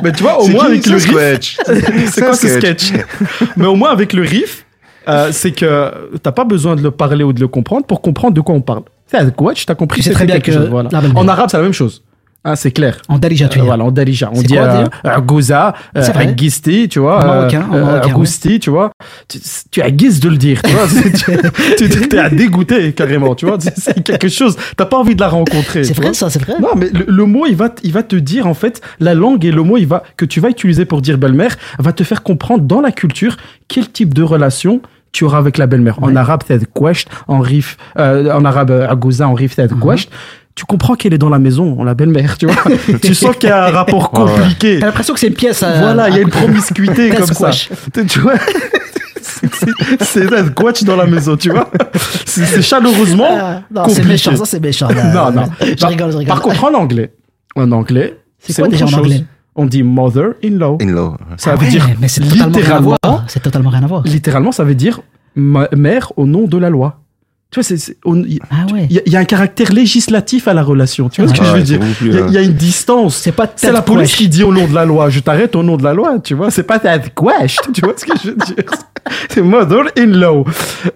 [0.02, 1.56] mais tu vois au moins avec le riff sketch
[2.12, 2.92] c'est quoi ce sketch
[3.56, 4.64] mais au moins avec le riff
[5.08, 5.90] euh, c'est que
[6.22, 8.60] t'as pas besoin de le parler ou de le comprendre pour comprendre de quoi on
[8.60, 10.88] parle c'est tu t'as compris c'est très bien que chose, voilà.
[11.14, 12.02] en arabe c'est la même chose
[12.44, 12.98] Hein, c'est clair.
[13.08, 14.30] En Darija, tu Euh, voilà, en Darija.
[14.32, 16.02] On dit euh, euh, Gouza, euh.
[16.14, 17.46] Aguisti, tu vois.
[18.00, 18.92] Agousti, tu vois.
[19.28, 19.40] Tu,
[19.72, 20.86] tu aguises de le dire, tu vois.
[21.76, 23.58] Tu tu- t'es à dégoûter, carrément, tu vois.
[23.60, 24.56] C'est- quelque chose.
[24.76, 25.82] T'as pas envie de la rencontrer.
[25.82, 26.54] C'est vrai ça, c'est vrai.
[26.60, 29.44] Non, mais le, le mot, il va, il va te dire, en fait, la langue
[29.44, 32.22] et le mot il va, que tu vas utiliser pour dire belle-mère va te faire
[32.22, 33.36] comprendre dans la culture
[33.66, 34.80] quel type de relation
[35.12, 36.02] tu auras avec la belle-mère.
[36.02, 40.08] En arabe, c'est quest, en rif, euh, en arabe, euh, agouza, en rif, c'est quest.
[40.54, 42.56] Tu comprends qu'elle est dans la maison, la belle-mère, tu vois.
[43.02, 44.30] tu sens qu'il y a un rapport Ouais, ouais.
[44.40, 44.78] compliqué.
[44.80, 45.62] T'as l'impression que c'est une pièce.
[45.62, 47.50] à- Voilà, il y a une promiscuité comme ça.
[47.94, 48.34] Tu tu vois?
[50.00, 51.70] C'est- un quatch dans la maison, tu vois?
[52.26, 54.88] C'est chaleureusement Ah, non, c'est méchant, ça c'est méchant.
[54.88, 55.12] là.
[55.12, 55.48] Non, non.
[55.60, 56.34] Je Par- rigole, je rigole.
[56.34, 57.12] Par contre, en anglais,
[57.54, 59.24] en anglais, C'est quoi déjà en anglais?
[59.60, 60.78] On dit mother-in-law.
[60.80, 61.16] In-law.
[61.36, 62.96] Ça Ah veut ouais, dire mais c'est littéralement.
[63.26, 64.02] C'est totalement rien à voir.
[64.04, 65.00] littéralement, ça veut dire
[65.34, 67.00] ma- mère au nom de la loi.
[67.50, 68.86] Tu vois, c'est- il Ah ouais.
[68.90, 71.08] y, a- il y a un caractère législatif à la relation.
[71.08, 71.80] Tu vois ce que Ah je veux dire?
[72.02, 73.16] Il y, a- euh, il y a une distance.
[73.16, 75.08] C'est pas C'est la police qui dit au nom de la loi.
[75.10, 76.50] Je t'arrête au nom de la loi, tu vois?
[76.50, 78.64] C'est pas ta quash, tu vois ce que je veux dire?
[79.30, 80.44] C'est mother-in-law.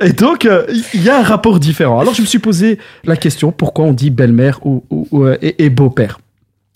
[0.03, 1.99] Et donc, euh, il y a un rapport différent.
[1.99, 5.39] Alors, je me suis posé la question pourquoi on dit belle-mère ou, ou- ou, euh,
[5.41, 6.19] et, et beau-père?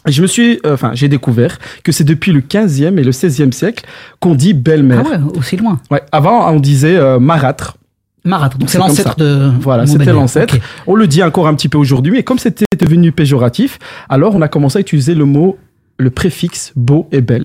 [0.07, 3.53] Je me suis, euh, enfin, j'ai découvert que c'est depuis le 15e et le 16e
[3.53, 3.85] siècle
[4.21, 5.05] qu'on dit Ah belle-mère.
[5.07, 5.81] ouais, aussi loin.
[5.91, 7.77] Ouais, Avant, on disait euh, marâtre.
[8.25, 9.53] Marat, donc c'est l'ancêtre de.
[9.61, 10.57] Voilà, c'était l'ancêtre.
[10.89, 13.79] On le dit encore un petit peu aujourd'hui, mais comme c'était devenu péjoratif,
[14.09, 15.57] alors on a commencé à utiliser le mot,
[15.99, 17.45] le préfixe beau et belle.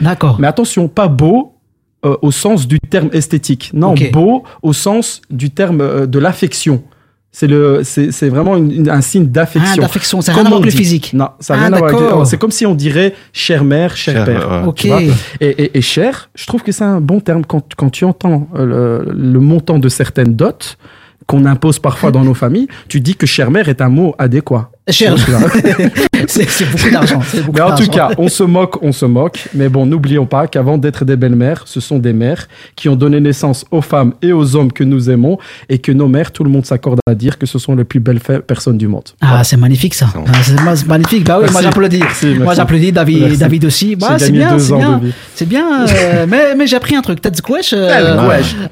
[0.00, 0.36] D'accord.
[0.40, 1.54] Mais attention, pas beau
[2.06, 3.70] euh, au sens du terme esthétique.
[3.74, 6.82] Non, beau au sens du terme de l'affection.
[7.36, 9.82] C'est le, c'est c'est vraiment une- une- un signe Ah, d'affection.
[9.82, 11.10] d'affection, ça n'a Comme rien à voir on avec le physique.
[11.14, 11.78] Non, ça n'a Ah, rien à
[12.12, 12.26] voir.
[12.28, 14.48] C'est comme si on dirait chère mère, cher, Cher, père.
[14.62, 14.68] ouais.
[14.68, 14.84] Ok.
[14.84, 15.10] Et,
[15.40, 19.02] et, et cher, je trouve que c'est un bon terme quand, quand tu entends euh,
[19.04, 20.76] le, le montant de certaines dots
[21.26, 22.68] qu'on impose parfois dans nos familles.
[22.86, 24.70] Tu dis que chère mère est un mot adéquat.
[24.90, 25.14] Cher.
[26.28, 27.20] c'est beaucoup d'argent.
[27.54, 29.48] Mais en tout cas, on se moque, on se moque.
[29.54, 33.18] Mais bon, n'oublions pas qu'avant d'être des belles-mères, ce sont des mères qui ont donné
[33.18, 35.38] naissance aux femmes et aux hommes que nous aimons
[35.70, 38.00] et que nos mères, tout le monde s'accorde à dire que ce sont les plus
[38.00, 39.04] belles personnes du monde.
[39.22, 40.06] Ah, c'est magnifique ça.
[40.14, 41.24] Ah, c'est ma- c'est magnifique.
[41.24, 42.02] Bah oui, moi j'applaudis.
[42.42, 43.36] Moi j'applaudis David, Merci.
[43.38, 43.96] David aussi.
[43.96, 45.00] Bah, c'est bien, c'est bien.
[45.34, 45.86] C'est bien.
[45.88, 47.22] euh, mais mais j'ai appris un truc.
[47.22, 47.72] T'as dit squash.
[47.72, 47.88] euh,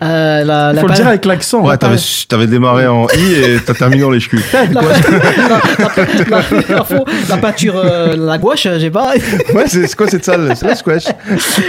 [0.02, 1.66] euh, la Faut le dire avec l'accent.
[1.66, 4.42] Ouais, t'avais, démarré en I et t'as terminé en cul.
[7.28, 9.12] la, peinture, euh, la gouache, j'ai pas.
[9.55, 10.53] Ouais, c'est, c'est quoi cette salle?
[10.57, 11.05] C'est la squash.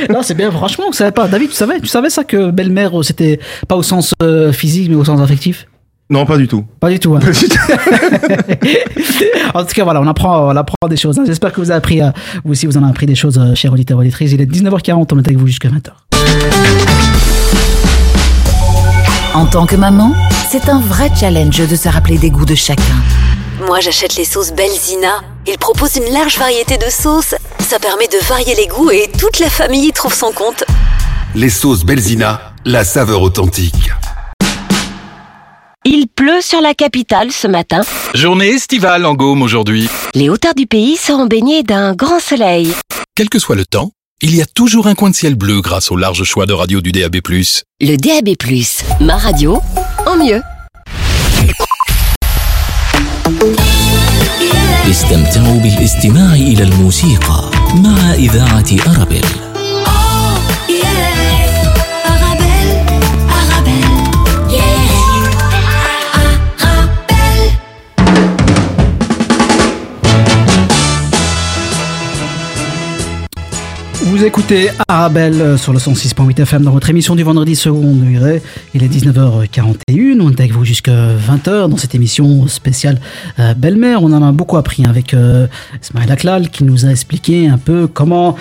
[0.10, 0.52] non, c'est bien.
[0.52, 1.28] Franchement, vous savez pas.
[1.28, 4.90] David, tu savais, tu savais ça que belle-mère, euh, c'était pas au sens euh, physique,
[4.90, 5.68] mais au sens affectif?
[6.10, 6.66] Non, pas du tout.
[6.80, 7.16] Pas du tout.
[7.16, 7.20] hein.
[9.54, 11.18] en tout cas, voilà, on apprend, on apprend des choses.
[11.18, 11.24] hein.
[11.26, 12.10] J'espère que vous avez appris, euh,
[12.44, 14.32] vous aussi, vous en avez appris des choses, euh, chers auditeurs et auditrices.
[14.34, 15.92] Il est 19h40, on est avec vous jusqu'à 20h.
[19.34, 20.14] En tant que maman,
[20.50, 22.84] c'est un vrai challenge de se rappeler des goûts de chacun.
[23.66, 25.22] Moi, j'achète les sauces Belzina.
[25.48, 27.36] Ils proposent une large variété de sauces.
[27.60, 30.66] Ça permet de varier les goûts et toute la famille y trouve son compte.
[31.34, 33.92] Les sauces Belzina, la saveur authentique.
[35.86, 37.82] Il pleut sur la capitale ce matin.
[38.14, 39.88] Journée estivale en Gaume aujourd'hui.
[40.14, 42.74] Les hauteurs du pays seront baignées d'un grand soleil.
[43.16, 43.92] Quel que soit le temps,
[44.22, 46.82] il y a toujours un coin de ciel bleu grâce au large choix de radio
[46.82, 47.18] du DAB+.
[47.82, 48.36] Le DAB+,
[49.00, 49.62] ma radio,
[50.06, 50.42] en mieux.
[54.90, 59.53] استمتعوا بالاستماع إلى الموسيقى مع إذاعة أرابيل.
[74.14, 78.44] Vous écoutez Arabelle sur le 106.8 FM dans votre émission du vendredi second degré.
[78.76, 80.22] Il est 19h41.
[80.22, 83.00] On est avec vous jusqu'à 20h dans cette émission spéciale
[83.40, 84.04] euh, Belle-Mère.
[84.04, 85.48] On en a beaucoup appris avec euh,
[85.82, 88.36] Ismaël Aklal qui nous a expliqué un peu comment,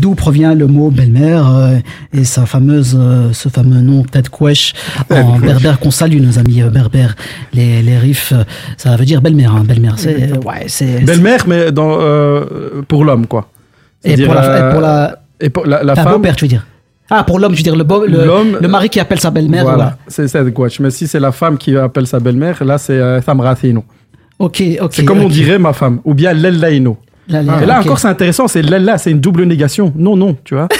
[0.00, 1.76] d'où provient le mot Belle-Mère euh,
[2.12, 2.98] et sa fameuse,
[3.32, 4.72] ce fameux nom Ted Kwesh
[5.08, 7.14] en berbère qu'on salue nos amis berbères.
[7.52, 8.32] Les, les riffs,
[8.76, 9.54] ça veut dire Belle-Mère.
[9.54, 9.62] Hein.
[9.64, 13.51] Belle-Mère, c'est, ouais, Belle-mère, mais dans, euh, pour l'homme, quoi.
[14.04, 16.12] Et pour la, euh, et pour la, et pour la, la la femme.
[16.14, 16.66] beau-père, tu veux dire
[17.10, 19.62] Ah, pour l'homme, tu veux dire le, beau- le, mari qui appelle sa belle-mère.
[19.64, 20.26] Voilà, voilà.
[20.28, 20.80] c'est Gouache.
[20.80, 23.84] Mais si c'est la femme qui appelle sa belle-mère, là, c'est euh, Thamrathino.
[24.38, 24.90] Ok, ok.
[24.92, 26.00] C'est comme on dirait ma femme.
[26.04, 26.96] Ou bien Lellaino.
[27.28, 28.48] La- la- Et là encore, c'est intéressant.
[28.48, 29.92] C'est Lella, c'est une double négation.
[29.96, 30.68] Non, non, tu vois.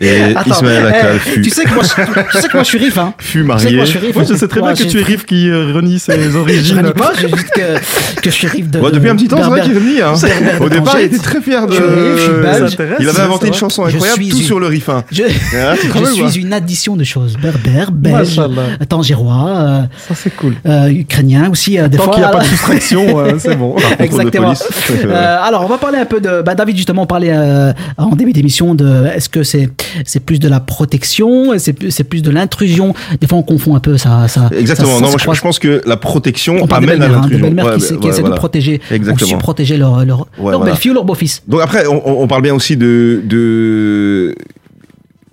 [0.00, 1.88] Et Attends, Ismaël eh, Akal fut, tu sais que moi, je,
[2.32, 3.14] tu sais que moi je suis riff, hein.
[3.18, 3.76] fut Tu sais que marié.
[3.76, 4.14] moi je suis riff.
[4.14, 6.76] Moi, je sais très bien que tu es Riff qui euh, renie ses Je origines.
[6.78, 8.78] renie pas, j'ai juste que, que je suis riff de.
[8.80, 10.00] Ouais, depuis un petit temps, c'est vrai qu'il renie.
[10.02, 10.14] Hein.
[10.60, 11.72] Au départ, il était très fier de.
[11.72, 12.96] Je suis riff, je suis belge.
[13.00, 14.88] Il avait inventé une chanson Je incroyable, tout sur le riff.
[14.88, 15.04] hein.
[15.10, 15.22] Je,
[16.16, 17.36] je suis une addition de choses.
[17.40, 18.40] Berbère, belge,
[18.88, 20.54] tangérois, euh, Ça, c'est cool.
[20.66, 21.78] euh, ukrainien aussi.
[21.78, 22.46] euh, des Tant fois, qu'il n'y a pas de
[22.96, 23.76] euh, c'est bon.
[23.98, 24.52] Exactement.
[25.04, 26.42] Euh, alors, on va parler un peu de.
[26.42, 29.06] Bah, David, justement, on parlait euh, en début d'émission de.
[29.14, 29.68] Est-ce que c'est
[30.04, 33.74] c'est plus de la protection C'est plus, c'est plus de l'intrusion Des fois, on confond
[33.74, 34.28] un peu ça.
[34.28, 34.88] ça Exactement.
[34.88, 37.38] ça- ça non, moi, je, pense que la protection On amène à hein, des l'intrusion.
[37.46, 38.34] belles-mères Ouais, qui, s- qui ouais, essaient voilà.
[38.36, 39.38] de protéger, Exactement.
[39.38, 40.58] protéger leur, leur, leur voilà.
[40.58, 41.42] belle-fille ou leur beau-fils.
[41.48, 44.34] Donc après, on, on- on parle bien aussi de, de,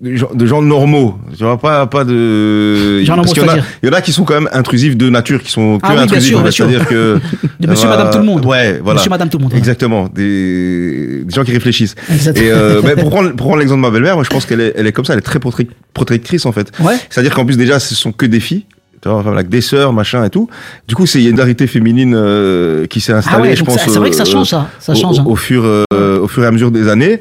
[0.03, 1.15] de, gens, normaux.
[1.37, 3.01] Tu vois, pas, pas de.
[3.03, 4.49] Gens parce qu'il y en a- c'est-à-dire Il y en a qui sont quand même
[4.51, 6.35] intrusifs de nature, qui sont que Ah oui, intrusifs.
[6.51, 7.19] C'est-à-dire que.
[7.59, 8.45] De monsieur, euh, madame, tout le monde.
[8.45, 8.97] Ouais, voilà.
[8.99, 9.53] Monsieur, madame, tout le monde.
[9.55, 10.09] Exactement.
[10.13, 11.95] Des, des gens qui réfléchissent.
[12.11, 12.45] Exactement.
[12.45, 14.59] Et euh, mais pour prendre, pour prendre l'exemple de ma belle-mère, moi je pense qu'elle
[14.61, 16.71] est, elle est comme ça, elle est très protec- protectrice en fait.
[16.81, 16.95] Ouais.
[17.09, 18.65] C'est-à-dire qu'en plus déjà, ce sont que des filles.
[19.01, 20.49] Tu vois, enfin, avec des sœurs, machin et tout.
[20.87, 23.55] Du coup, c'est il y a une variété féminine euh, qui s'est installée, Ah ouais,
[23.57, 23.77] je pense.
[23.83, 24.69] c'est- vrai que ça euh, change, ça.
[24.79, 25.23] Ça au- change, hein.
[25.25, 27.19] Au, fur, euh, au fur et à mesure des années.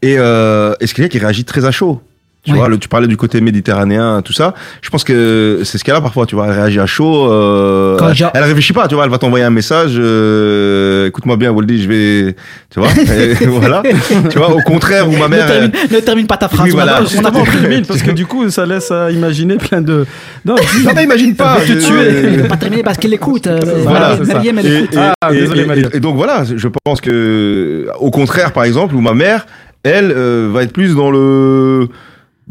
[0.00, 2.00] Et, euh, et ce qu'il y a qui réagit très à chaud.
[2.44, 2.58] Tu Ouais.
[2.58, 4.54] vois, le, tu parlais du côté méditerranéen, tout ça.
[4.80, 6.46] Je pense que c'est ce qu'elle a parfois, tu vois.
[6.46, 7.30] Elle réagit à chaud.
[7.30, 9.04] Euh, Quand j'ai- elle réfléchit pas, tu vois.
[9.04, 9.92] Elle va t'envoyer un message.
[9.98, 12.36] euh, Écoute-moi bien, Waldy, je vais.
[12.70, 12.88] Tu vois.
[13.40, 13.82] et voilà.
[14.30, 15.46] Tu vois, au contraire, où ma Ne mère.
[15.46, 16.64] termine, ne termine pas ta phrase.
[16.64, 17.00] Oui, voilà.
[17.02, 20.06] on a termine, parce que du coup, ça laisse à imaginer plein de.
[20.44, 21.58] Non, Non, mais imagine pas.
[21.60, 22.08] Elle veut te je- tuer.
[22.34, 23.46] Elle peut pas terminer parce qu'elle écoute.
[23.48, 24.94] euh, Voilà, elle Et, écoute.
[24.94, 29.12] et- Ah, désolé, et donc voilà, je pense que au contraire, par exemple, où ma
[29.14, 29.44] mère,
[29.82, 31.88] elle euh, va être plus dans le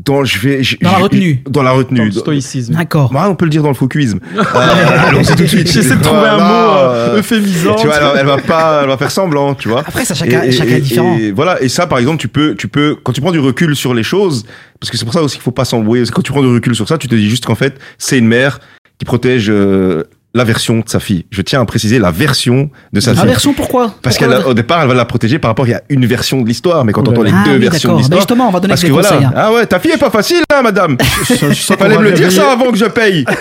[0.06, 1.42] dans je vais je- Dans la retenue.
[1.50, 2.06] dans la Dans retenue.
[2.06, 2.74] le stoïcisme.
[2.74, 3.12] D'accord.
[3.12, 4.20] Bah, on peut le dire dans le focusisme.
[4.38, 5.72] Euh, tout de suite.
[5.72, 6.44] J'essaie de trouver un mot
[6.78, 7.76] euh, euphémisant.
[7.76, 9.80] Tu vois, elle, elle va pas, elle va faire semblant, tu vois.
[9.82, 11.18] Après, ça, chacun, chacun est différent.
[11.18, 11.62] et voilà.
[11.62, 14.04] Et ça, par exemple, tu peux, tu peux, quand tu prends du recul sur les
[14.04, 14.46] choses,
[14.80, 16.04] parce que c'est pour ça aussi qu'il faut pas s'embrouiller.
[16.12, 18.28] Quand tu prends du recul sur ça, tu te dis juste qu'en fait, c'est une
[18.28, 18.60] mère
[19.00, 20.04] qui protège euh,
[20.34, 21.26] la version de sa fille.
[21.32, 23.22] Je tiens à préciser la version de sa fille.
[23.24, 25.82] Inversion, pourquoi Parce qu'au départ, elle va la protéger par rapport à il y a
[25.90, 27.94] une version de l'histoire, mais quand Oh on là entend les Ah deux oui, versions
[27.94, 29.34] de l'histoire, justement, on va donner parce des que voilà, conseils, hein.
[29.36, 30.98] ah ouais, ta fille est pas facile, hein, madame.
[31.00, 33.26] Fallait me le dire ça avant que je paye.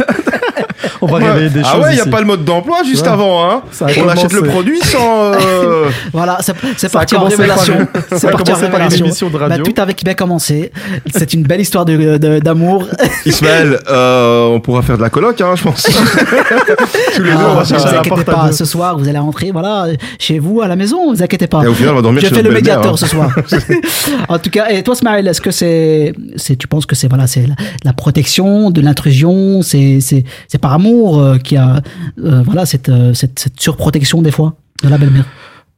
[1.01, 2.11] On va réveiller des ah choses ouais, il n'y a ici.
[2.11, 3.13] pas le mode d'emploi juste Ouais.
[3.13, 3.51] avant.
[3.51, 3.63] Hein.
[4.03, 5.33] On achète le produit sans.
[5.35, 6.39] euh, Voilà,
[6.77, 7.87] c'est parti en révélation.
[8.17, 9.29] C'est parti en révélation.
[9.31, 9.65] de radio.
[9.65, 10.73] Bah, tout avait bien commencé.
[11.15, 12.87] C'est une belle histoire de- de- d'amour.
[13.25, 15.83] Ismaël, euh, on pourra faire de la coloc, hein, je pense.
[17.15, 18.65] Tous les deux, on Ah, va ne chercher vous la inquiétez porte à pas, ce
[18.65, 19.87] soir, vous allez rentrer, voilà,
[20.19, 21.63] chez vous, à la maison, vous inquiétez pas.
[21.65, 22.97] Et au final, on va dormir Je chez fais le médiateur hein.
[22.97, 23.31] ce soir.
[24.29, 27.27] en tout cas, et toi, Smaël, est-ce que c'est, c'est, tu penses que c'est, voilà,
[27.27, 31.83] c'est la, la protection de l'intrusion, c'est, c'est, c'est par amour euh, qu'il y a,
[32.25, 35.25] euh, voilà, cette, euh, cette, cette surprotection des fois de la belle-mère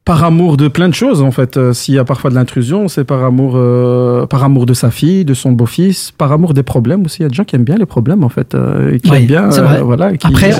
[0.05, 1.57] Par amour de plein de choses, en fait.
[1.57, 4.89] Euh, S'il y a parfois de l'intrusion, c'est par amour, euh, par amour de sa
[4.91, 7.17] fille, de son beau-fils, par amour des problèmes aussi.
[7.19, 9.17] Il y a des gens qui aiment bien les problèmes, en fait, euh, qui Oui,
[9.17, 10.51] aiment bien, euh, voilà, qui, Après-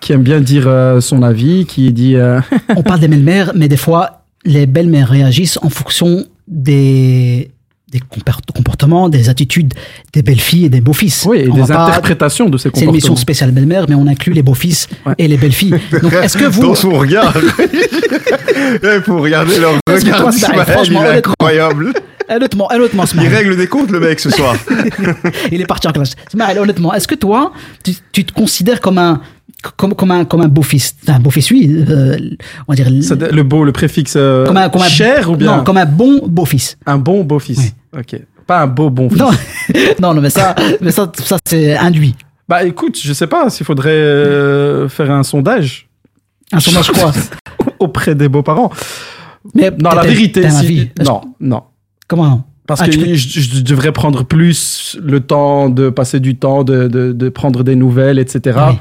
[0.00, 2.14] qui aiment bien dire euh, son avis, qui dit.
[2.16, 2.40] euh,
[2.76, 7.50] On parle des belles-mères, mais des fois, les belles-mères réagissent en fonction des,
[7.94, 9.72] des compor- comportements, des attitudes
[10.12, 11.24] des belles-filles et des beaux-fils.
[11.26, 13.16] oui, et On des pas- interprétations de ces C'est une émission comportements.
[13.16, 15.14] spéciale belle-mère, mais on inclut les beaux-fils Ouais.
[15.18, 15.76] et les belles-filles.
[16.02, 17.32] Donc, est-ce que vous, Dans son regard.
[18.82, 21.92] Il faut regarder leur regard toi, ça arrive, il franchement, est incroyable.
[22.28, 24.56] honnêtement, honnêtement, Il Smaël, règle des comptes, le mec, ce soir.
[25.52, 26.12] il est parti en classe.
[26.30, 27.52] Smaël, honnêtement, est-ce que toi,
[27.84, 29.20] tu, tu te considères comme un,
[29.76, 32.16] comme, comme un, comme un beau-fils Un beau-fils, oui, euh,
[32.68, 32.88] on va dire.
[32.90, 35.86] Le beau, le préfixe euh, Comme un, comme un- cher ou bien Non, comme un
[35.86, 36.76] bon beau-fils.
[36.86, 37.74] un bon beau-fils.
[37.96, 38.20] Ok.
[38.46, 39.18] Pas un beau bon fils.
[39.18, 39.30] Non,
[40.00, 42.14] non, non, mais ça, mais ça, ça c'est induit.
[42.48, 45.88] Bah écoute, je sais pas s'il faudrait euh, faire un sondage
[46.52, 47.10] Un sondage quoi?
[47.78, 48.70] Auprès des beaux-parents.
[49.54, 51.62] Mais Non, la vérité, si- non, non.
[52.06, 52.44] Comment?
[52.66, 56.64] Parce Ah, que peux- je, je devrais prendre plus le temps de passer du temps,
[56.64, 58.58] de, de, de prendre des nouvelles, etc.
[58.70, 58.76] Oui.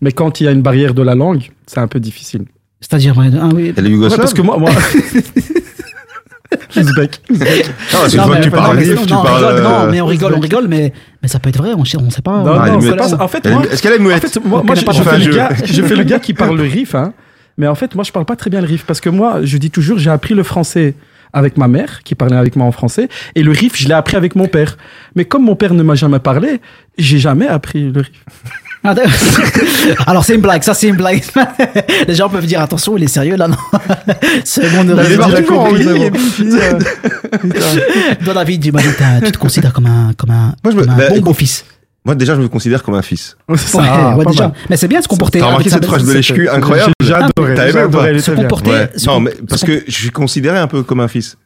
[0.00, 2.44] Mais quand il y a une barrière de la langue, c'est un peu difficile.
[2.80, 3.72] C'est-à-dire, ah oui.
[3.76, 4.70] Ouais, parce que moi, moi...
[6.76, 6.82] Non,
[7.92, 9.44] parce que Non, tu parles non, tu non, on parles.
[9.44, 10.92] rigole, non, euh, mais on rigole, on rigole, mais,
[11.22, 12.42] mais ça peut être vrai, on sait, on sait pas.
[12.42, 12.96] Non, Ah, non, muette.
[12.96, 13.22] pas.
[13.22, 15.96] En fait, moi, Est-ce qu'elle est en muette fait, moi, moi, le gars, je fais
[15.96, 17.12] le gars qui parle le riff, hein.
[17.58, 19.58] Mais en fait, moi, je parle pas très bien le riff parce que moi, je
[19.58, 20.94] dis toujours, j'ai appris le français
[21.32, 24.16] avec ma mère qui parlait avec moi en français et le riff, je l'ai appris
[24.16, 24.78] avec mon père.
[25.16, 26.60] Mais comme mon père ne m'a jamais parlé,
[26.96, 28.24] j'ai jamais appris le riff.
[30.06, 31.22] Alors c'est une blague, ça c'est une blague.
[32.08, 33.56] Les gens peuvent dire attention, il est sérieux là, non
[34.44, 34.86] C'est bon.
[38.24, 41.08] Toi David, tu te considères comme un, comme un, Moi, je me- comme un bah,
[41.10, 41.64] bon beau-fils.
[42.04, 43.36] Moi, déjà, je me considère comme un fils.
[43.56, 44.44] Ça, Ouais, ah, ouais, pas déjà.
[44.44, 44.52] mal.
[44.70, 45.40] Mais c'est bien de se comporter.
[45.40, 47.54] T'as remarqué cette phrase de l'HQ incroyable J'ai adoré.
[47.54, 48.86] T'as aimé ou pas Se comporter.
[49.06, 51.36] Non, mais parce que je suis considéré un peu comme un fils.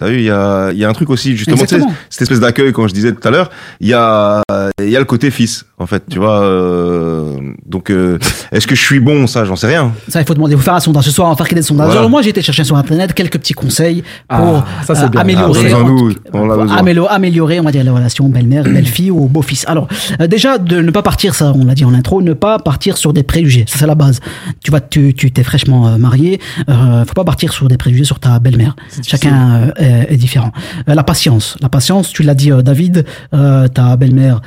[0.00, 1.94] T'as vu, il y a, il y a un truc aussi, justement, tu sais, Exactement.
[2.08, 4.40] cette espèce d'accueil, quand je disais tout à l'heure, il y a,
[4.82, 6.40] il y a le côté fils, en fait, tu vois.
[6.40, 7.36] euh,
[7.66, 8.18] donc, euh,
[8.50, 9.92] est-ce que je suis bon, ça, j'en sais rien.
[10.08, 11.04] Ça, il faut demander, il faut faire un sondage.
[11.04, 11.86] Ce soir, on va faire des sondages.
[11.88, 12.00] Voilà.
[12.00, 15.08] Alors, moi, j'ai été chercher sur Internet quelques petits conseils pour Ah, ça, c'est euh,
[15.08, 15.18] bien.
[15.18, 16.54] Ah, améliorer, besoin-nous, on l'a
[16.94, 19.66] pour améliorer, on va dire, les relations belle-mère, belle-fille ou beau-fils.
[19.68, 19.86] Alors,
[20.20, 22.96] euh, déjà, de ne pas partir, ça, on l'a dit en intro, ne pas partir
[22.96, 23.64] sur des préjugés.
[23.68, 24.20] Ça, c'est la base.
[24.64, 26.40] Tu vas, tu, tu t'es fraîchement marié,
[26.70, 28.76] euh, faut pas partir sur des préjugés sur ta belle-mère.
[29.06, 30.52] Chacun euh, est, est différent.
[30.88, 31.56] Euh, la patience.
[31.60, 34.40] La patience, tu l'as dit, euh, David, euh, ta belle-mère,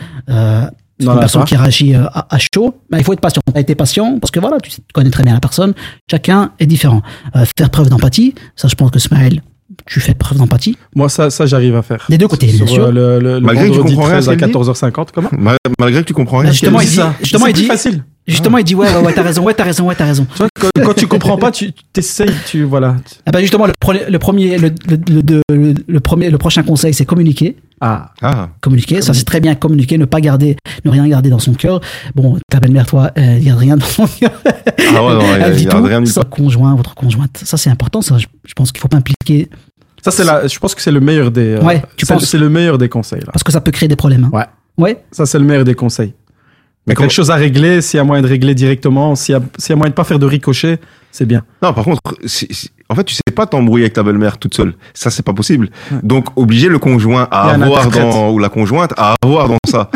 [1.00, 3.42] une personne qui réagit à, à chaud, ben, il faut être patient.
[3.46, 5.74] Tu as été patient parce que voilà, tu connais très bien la personne.
[6.10, 7.02] Chacun est différent.
[7.36, 9.42] Euh, faire preuve d'empathie, ça, je pense que Smaël,
[9.86, 10.78] tu fais preuve d'empathie.
[10.96, 12.06] Moi, ça, ça j'arrive à faire.
[12.10, 12.86] Des deux côtés, bien sûr.
[12.86, 14.58] euh, le, le, le Malgré que tu comprends rien à 13 à ce qu'elle dit
[14.58, 16.48] 14h50, comment Mal- Malgré que tu comprends rien.
[16.50, 17.16] Ben, justement, Elle il dit ça.
[17.22, 18.04] justement, C'est il dit, facile.
[18.28, 20.26] justement, il dit, ouais, ouais, ouais, t'as raison, ouais, t'as raison, ouais, t'as raison.
[20.32, 22.96] Tu vois, quand, quand tu comprends pas, tu t'essayes, tu voilà.
[23.26, 23.74] Ah ben, justement, le,
[24.10, 24.98] le premier, le, le,
[25.30, 27.58] le- le- le premier, le prochain conseil, c'est communiquer.
[27.82, 30.56] Ah, Ah, Communiquer, ça c'est très bien communiquer, ne pas garder,
[30.86, 31.82] ne rien garder dans son cœur.
[32.16, 34.32] Bon, ta belle-mère, toi, elle garde rien dans son cœur.
[34.46, 35.84] ah ouais, non, elle y dit a tout.
[35.84, 38.02] rien Son conjoint, votre conjointe, ça c'est important.
[38.02, 39.50] Ça, je, je pense qu'il faut pas impliquer
[40.04, 40.46] ça c'est la.
[40.48, 41.56] Je pense que c'est le meilleur des.
[41.56, 43.32] euh, Ouais, tu c'est- penses C'est le meilleur des conseils là.
[43.34, 44.26] parce que ça peut créer des problèmes.
[44.26, 44.38] hein.
[44.38, 44.46] Ouais.
[44.78, 45.04] Ouais.
[45.12, 46.14] Ça c'est le meilleur des conseils.
[46.86, 49.42] Mais quelque chose à régler, s'il y a moyen de régler directement, s'il y a,
[49.58, 50.80] s'il y a moyen de pas faire de ricochet,
[51.14, 51.44] c'est bien.
[51.62, 54.54] Non, par contre, si- si- en fait, tu sais pas t'embrouiller avec ta belle-mère toute
[54.54, 54.74] seule.
[54.94, 55.70] Ça, c'est pas possible.
[56.04, 59.90] Donc, obliger le conjoint à avoir dans, ou la conjointe à avoir dans ça.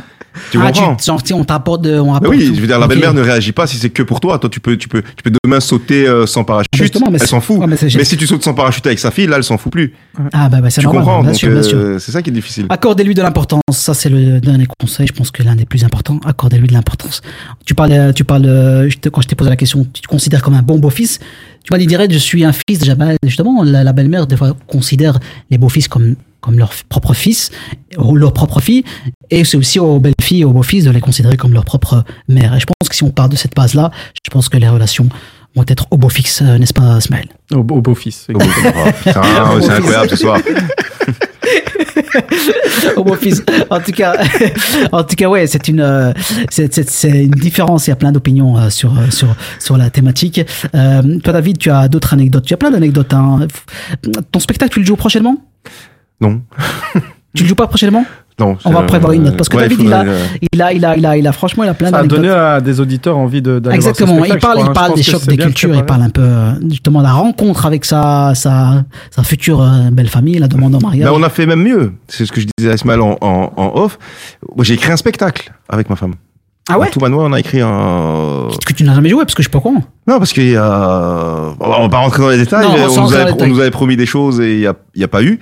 [0.52, 0.96] Tu ah, comprends?
[0.96, 2.56] tu, genre, on t'apporte de, on rapporte oui, tout.
[2.56, 4.40] je veux dire, la belle-mère ne réagit pas si c'est que pour toi.
[4.40, 6.68] Toi, tu peux, tu peux, tu peux demain sauter euh, sans parachute.
[6.76, 7.58] Justement, mais elle s'en fout.
[7.60, 9.94] ouais, mais si tu sautes sans parachute avec sa fille, là, elle s'en fout plus.
[10.34, 11.04] Ah bah, bah c'est normal.
[11.04, 11.22] comprends?
[11.22, 11.78] bien Donc, sûr, bien sûr.
[11.78, 12.66] euh, c'est ça qui est difficile.
[12.70, 13.62] Accordez-lui de l'importance.
[13.72, 15.08] Ça, c'est le dernier conseil.
[15.08, 16.20] Je pense que l'un des plus importants.
[16.26, 17.22] Accordez-lui de l'importance.
[17.66, 18.44] Tu parles, euh, tu parles,
[18.90, 21.20] je te- quand je t'ai posé la question, tu te considères comme un bon beau-fils?
[21.64, 22.80] Tu m'as dit direct, je suis un fils.
[22.80, 25.20] Déjà, bah, justement, la, la belle-mère, des fois, considère
[25.50, 27.52] les beaux-fils comme, comme leur propre fils,
[27.98, 28.84] ou leur propre fille.
[29.30, 32.56] Et c'est aussi aux belles-filles et aux beaux-fils de les considérer comme leur propre mère.
[32.56, 33.92] Et je pense que si on part de cette base-là,
[34.26, 35.10] je pense que les relations
[35.56, 37.28] vont être au beau fixe, euh, n'est-ce pas, Smaël?
[37.52, 38.28] Au, au beau-fils.
[38.34, 39.22] Oh, putain,
[39.62, 40.40] c'est incroyable ce soir.
[42.96, 43.44] au beau fils.
[43.70, 44.16] En tout cas,
[44.92, 46.14] en tout cas, ouais, c'est une, euh,
[46.50, 47.88] c'est, une différence.
[47.88, 50.42] Il y a plein d'opinions euh, sur sur sur la thématique.
[50.74, 52.46] Euh, toi, David, tu as d'autres anecdotes.
[52.46, 53.14] Tu as plein d'anecdotes.
[53.14, 53.48] Hein.
[54.32, 55.38] Ton spectacle, tu le joues prochainement?
[56.22, 56.42] Non.
[57.36, 58.06] Tu le joues pas prochainement?
[58.40, 58.56] Non.
[58.66, 60.62] On va prévoir une note parce que ouais, David, il il a, faudrait, euh, il
[60.62, 62.20] a, il a, il a, il a, franchement, il a plein Ça a d'anecdotes.
[62.22, 64.26] donné à des auditeurs envie de- d'aller voir ce Exactement.
[64.26, 65.74] Il parle, il parle des chocs des cultures.
[65.76, 69.90] Il parle un peu euh, justement de la rencontre avec sa sa, sa future euh,
[69.92, 71.06] belle famille, la demande en mariage.
[71.10, 71.94] Ben, on a fait même mieux.
[72.08, 73.98] C'est ce que je disais à Ismaël en, en, en off.
[74.56, 76.14] Moi, j'ai écrit un spectacle avec ma femme.
[76.70, 78.48] Ah ouais À Tout Manoir, on a écrit un.
[78.66, 79.82] que tu n'as jamais joué parce que je suis pas courant.
[80.08, 81.54] Non, parce qu'il y a.
[81.60, 82.66] On va pas rentrer dans les détails.
[82.66, 83.50] Non, mais on, nous avait, les on détails.
[83.50, 85.40] nous avait promis des choses et il n'y a, y a pas eu.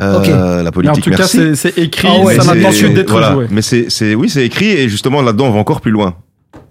[0.00, 0.58] Euh.
[0.58, 1.38] La Mais politique, en tout cas, merci.
[1.38, 3.32] c'est c'est écrit, Ah ouais, ça Mais pas d'être voilà.
[3.32, 3.46] joué.
[3.50, 6.14] Mais c'est, c'est, oui, c'est écrit et justement là-dedans, on va encore plus loin.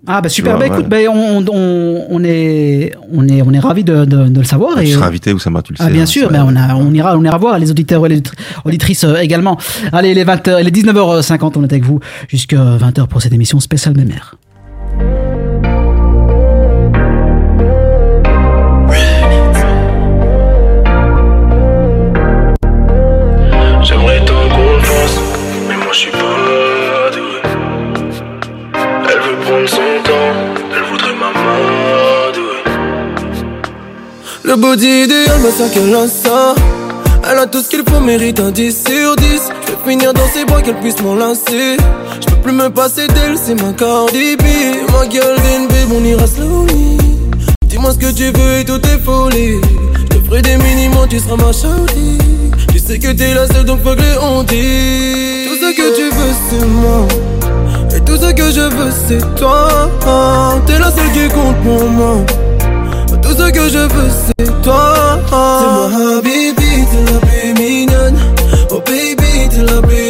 [0.05, 0.53] Ah bah super.
[0.53, 4.05] Tu vois, bah écoute, bah, on, on, on est on est on est ravi de,
[4.05, 4.77] de, de le savoir.
[4.77, 5.83] tu et, seras invité, Oussama, tu le sais.
[5.85, 8.09] Ah bien hein, sûr, mais on, a, on ira on ira voir les auditeurs et
[8.09, 8.21] les
[8.63, 9.57] auditrices euh, également.
[9.91, 13.95] Allez, les 20h, les 19h50, on est avec vous jusqu'à 20h pour cette émission spéciale
[13.95, 14.36] mémère.
[34.47, 36.55] Le body idéal, mais ça qu'elle a ça.
[37.29, 39.25] Elle a tout ce qu'il faut, mérite un 10 sur 10.
[39.25, 41.75] Je vais finir dans ses bras, qu'elle puisse m'enlacer.
[42.21, 44.43] Je peux plus me passer d'elle, c'est ma Cardi B.
[44.93, 46.97] Ma gueule babe, on ira slowly.
[47.65, 49.59] Dis-moi ce que tu veux et tout est folie.
[50.11, 52.17] Je te ferai des minimums, tu seras ma shawty.
[52.71, 55.49] Tu sais que t'es la seule, donc faut que les on dit.
[55.49, 57.05] Tout ce que tu veux, c'est moi.
[57.93, 59.89] Et tout ce que je veux, c'est toi.
[60.65, 62.25] T'es la seule qui compte pour moi.
[63.27, 65.19] Tout ce que je veux c'est toi.
[65.27, 68.17] T'es ma habibi, t'es la plus mignonne.
[68.71, 70.06] Oh baby, t'es la plus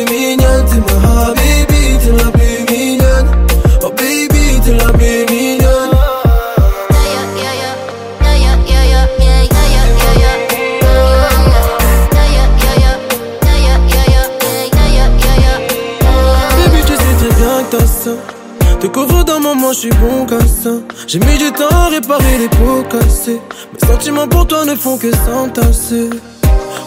[18.87, 20.69] Te couvre d'un moment, je suis bon qu'à ça.
[21.07, 23.41] J'ai mis du temps à réparer les pots cassés.
[23.73, 26.09] Mes sentiments pour toi ne font que s'entasser.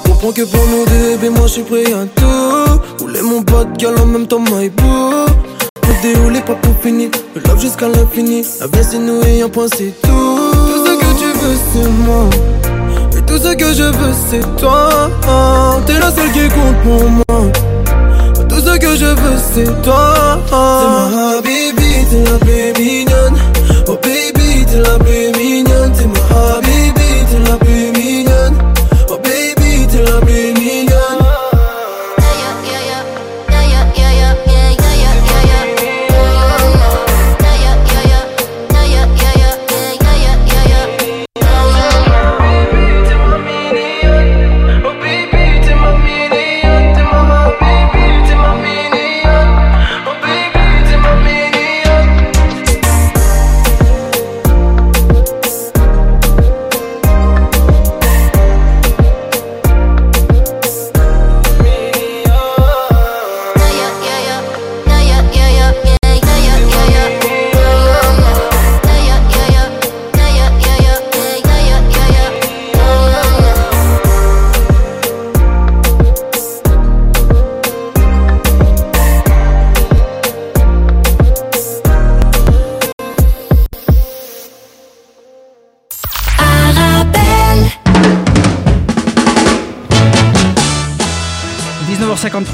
[0.05, 3.05] Comprends que pour nous deux, bébé, moi je suis prêt à tout.
[3.05, 5.27] Rouler mon de gal en même temps, my boo.
[5.87, 7.11] Le déroulé, pas pour finir.
[7.35, 8.47] Le love jusqu'à l'infini.
[8.61, 10.09] La vie, c'est nous et un point, c'est tout.
[10.09, 12.31] Tout ce que tu veux, c'est moi.
[13.19, 15.11] Et tout ce que je veux, c'est toi.
[15.85, 17.53] T'es la seule qui compte pour moi.
[18.61, 20.39] Tout ce que je veux c'est toi.
[20.51, 23.37] C'est ma baby, t'es la plus mignonne.
[23.89, 25.30] Oh baby, t'es la plus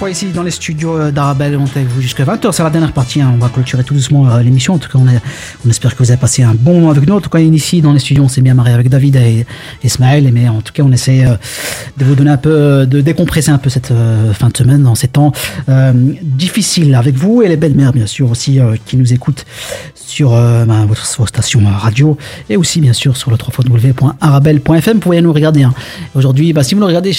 [0.06, 2.70] 19h53 ici dans les studios euh, d'Arabelle, on est avec vous jusqu'à 20h, c'est la
[2.70, 3.32] dernière partie, hein.
[3.34, 6.20] on va clôturer tout doucement euh, l'émission, en tout cas on, espère que vous avez
[6.20, 8.40] passé un bon moment avec nous, en tout cas ici dans les studios on s'est
[8.40, 9.46] bien marré avec David et
[9.82, 11.34] Ismaël, mais en tout cas on essaie euh,
[11.96, 13.92] de vous donner un peu, de décompresser un peu cette
[14.34, 15.32] fin de semaine dans ces temps
[16.22, 19.44] difficiles avec vous et les belles-mères bien sûr aussi qui nous écoutent
[20.06, 22.16] sur euh, bah, votre, euh, radio
[22.48, 25.64] et aussi bien sûr sur le www.arabelle.fm, vous pouvez nous regarder.
[25.64, 25.74] hein.
[26.14, 27.12] Aujourd'hui, bah, si vous nous regardez,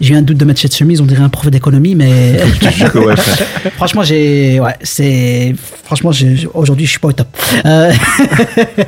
[0.00, 2.38] j'ai eu un doute de mettre cette chemise, on dirait un prof d'économie, mais
[3.76, 5.54] franchement, j'ai, ouais, c'est,
[5.84, 6.10] franchement,
[6.52, 7.28] aujourd'hui, je suis pas au top.
[7.64, 7.92] Euh,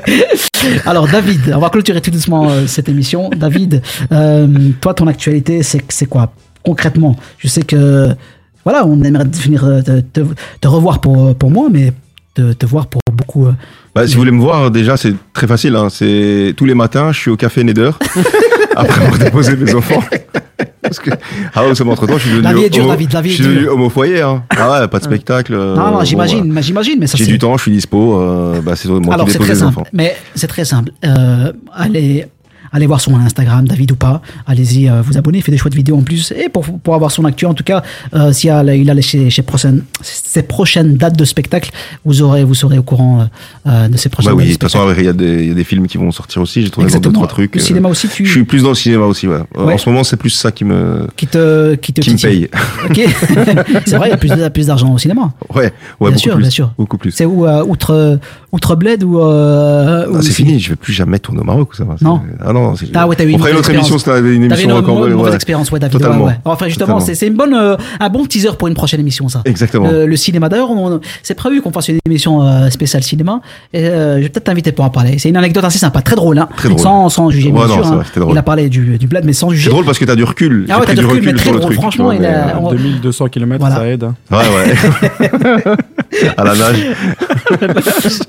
[0.87, 3.31] Alors, David, on va clôturer tout doucement euh, cette émission.
[3.31, 3.83] David,
[4.13, 4.47] euh,
[4.81, 6.33] toi, ton actualité, c'est, quoi
[6.63, 7.17] concrètement?
[7.39, 8.11] Je sais que,
[8.65, 10.27] voilà, on aimerait te, finir, te, te-
[10.61, 11.93] te revoir pour, pour moi, mais
[12.37, 13.47] de te voir pour beaucoup.
[13.47, 13.53] euh,
[13.95, 15.75] Bah, si vous voulez me voir, déjà, c'est très facile.
[15.77, 15.89] Hein.
[15.91, 17.91] C'est tous les matins, je suis au café Neder
[18.77, 20.03] après avoir déposé mes enfants.
[20.83, 21.11] Parce que
[21.55, 23.31] ah ouais, entre temps, je suis devenu La vie est dure, homo- David, la vie
[23.31, 24.21] je est suis devenu homme au foyer.
[24.23, 24.45] Hein.
[24.51, 25.53] Ah ouais, pas de spectacle.
[25.55, 26.53] euh, non, non, bon, j'imagine, voilà.
[26.55, 28.21] mais j'imagine, mais ça J'ai du temps, je suis dispo.
[28.21, 29.87] Euh, bah, c'est moi Alors qui c'est dépose très les simple, enfants.
[29.93, 30.93] mais c'est très simple.
[31.05, 32.27] Euh, allez,
[32.73, 34.23] allez voir son Instagram, David ou pas.
[34.47, 36.33] Allez-y, euh, vous abonner, il fait des chouettes vidéos en plus.
[36.37, 37.83] Et pour, pour avoir son actu, en tout cas,
[38.15, 41.71] euh, s'il a, il a les- chez, chez prochaines, ses prochaines dates de spectacle,
[42.05, 43.25] vous aurez, vous serez au courant euh,
[43.69, 45.43] euh, de ces prochaines Bah oui, dates de de toute façon, il y, a des-
[45.43, 46.63] il y a des films qui vont sortir aussi.
[46.63, 47.15] J'ai trouvé deux, Exactement.
[47.15, 47.55] trois trucs.
[47.55, 49.41] Le cinéma aussi, tu- Je suis plus dans le cinéma aussi, ouais.
[49.57, 49.75] Ouais.
[49.75, 52.49] En ce moment, c'est plus ça qui me, Qui te, qui te qui me titille.
[52.49, 53.05] paye.
[53.07, 53.15] Ok.
[53.87, 55.33] c'est vrai, il y a plus, d'argent au cinéma.
[55.55, 56.43] Ouais, ouais, bien sûr, plus.
[56.43, 56.73] bien sûr.
[56.79, 57.11] Beaucoup plus.
[57.13, 58.19] C'est où, outre,
[58.53, 59.19] outre Bled ou.
[59.19, 61.97] Ou c'est fini, je vais plus jamais tourner au Maroc, ça va.
[62.01, 62.21] Non.
[62.41, 64.45] Ah non, Ah ouais, t'as eu On une ferait une mauvaise autre émission, c'était une
[64.45, 65.35] émission une encore mauvaise ouais.
[65.35, 65.99] expérience, ouais, David.
[65.99, 66.25] Totalement.
[66.25, 66.39] ouais, ouais.
[66.45, 69.43] Enfin, justement, c'est une bonne, euh, un bon teaser pour une prochaine émission, ça.
[69.45, 69.91] Exactement.
[69.91, 70.71] Le, le cinéma, d'ailleurs,
[71.23, 73.41] c'est prévu qu'on fasse une émission euh, spéciale cinéma.
[73.73, 75.19] Et, euh, je vais peut-être t'inviter pour en parler.
[75.19, 76.49] C'est une anecdote assez sympa, très drôle, hein.
[76.57, 76.81] Très drôle.
[76.81, 77.87] Sans, sans juger, bien Ouais, sûr.
[77.87, 77.95] hein.
[77.97, 78.33] vrai, c'était drôle.
[78.35, 79.65] Il a parlé du, du bled, mais sans juger.
[79.65, 80.67] C'est drôle parce que t'as du recul.
[80.69, 81.71] Ah ouais, t'as du recul, mais sur très le drôle.
[81.73, 84.05] truc, Franchement, tu il vois, a- mais, euh, on- 2200 km, ça aide.
[84.31, 85.27] Ouais, ouais.
[86.37, 86.87] à la nage.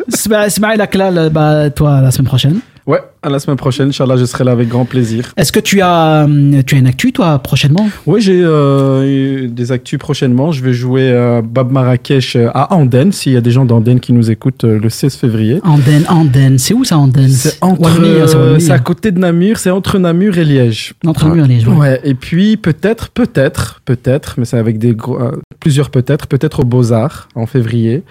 [0.10, 2.60] Sma- Smaïl Aklal, bah, toi, la semaine prochaine.
[2.88, 5.34] Ouais, à la semaine prochaine, Inch'Allah, je serai là avec grand plaisir.
[5.36, 7.90] Est-ce que tu as, hum, tu as une actu, toi, prochainement?
[8.06, 10.54] Oui, j'ai euh, eu des actus prochainement.
[10.54, 14.00] Je vais jouer euh, Bab Marrakech euh, à Anden, s'il y a des gens d'Anden
[14.00, 15.60] qui nous écoutent euh, le 16 février.
[15.64, 16.58] Anden, Anden.
[16.58, 17.28] C'est où ça, Anden?
[17.28, 18.80] C'est hein, c'est euh, c'est à hein.
[18.80, 20.94] côté de Namur, c'est entre Namur et Liège.
[21.06, 21.76] Entre Namur et Liège, ouais.
[21.76, 26.62] Ouais, et puis peut-être, peut-être, peut-être, mais c'est avec des gros, euh, plusieurs peut-être, peut-être
[26.62, 28.04] aux Beaux-Arts en février.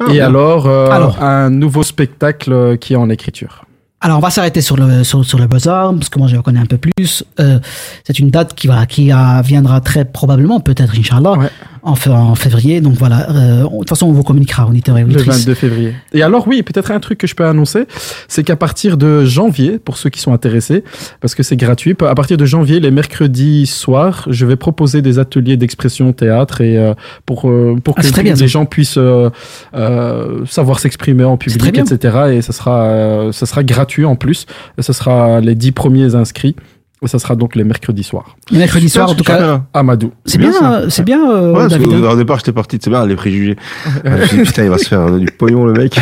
[0.00, 1.22] Ah, et alors, euh, Alors.
[1.22, 3.65] un nouveau spectacle euh, qui est en écriture.
[4.00, 6.60] Alors, on va s'arrêter sur le, sur, sur le bazar, parce que moi, je connais
[6.60, 7.24] un peu plus.
[7.40, 7.58] Euh,
[8.04, 9.10] c'est une date qui, va, qui
[9.42, 11.50] viendra très probablement, peut-être, Inch'Allah,
[11.86, 12.80] en, en février.
[12.80, 15.46] Donc voilà, euh, de toute façon, on vous communiquera, auditeurs et Le auditrices.
[15.46, 15.94] 22 février.
[16.12, 17.84] Et alors oui, peut-être un truc que je peux annoncer,
[18.28, 20.84] c'est qu'à partir de janvier, pour ceux qui sont intéressés,
[21.20, 25.18] parce que c'est gratuit, à partir de janvier, les mercredis soirs, je vais proposer des
[25.18, 29.30] ateliers d'expression théâtre et euh, pour euh, pour Ah, que bien, les gens puissent euh,
[29.74, 32.16] euh, savoir s'exprimer en public, etc.
[32.32, 34.46] Et ça sera euh, ça sera gratuit en plus.
[34.78, 36.56] Et ce sera les dix premiers inscrits.
[37.02, 38.36] Et ça sera donc les mercredis soirs.
[38.50, 39.60] Les mercredis soirs, en tout cas.
[39.74, 40.12] Amadou.
[40.24, 41.92] C'est bien, c'est bien, euh, Ouais, David.
[41.92, 42.08] hein.
[42.10, 43.56] au départ, j'étais parti, c'est bien, les préjugés.
[44.30, 45.94] Dit, putain, il va se faire du pognon, le mec.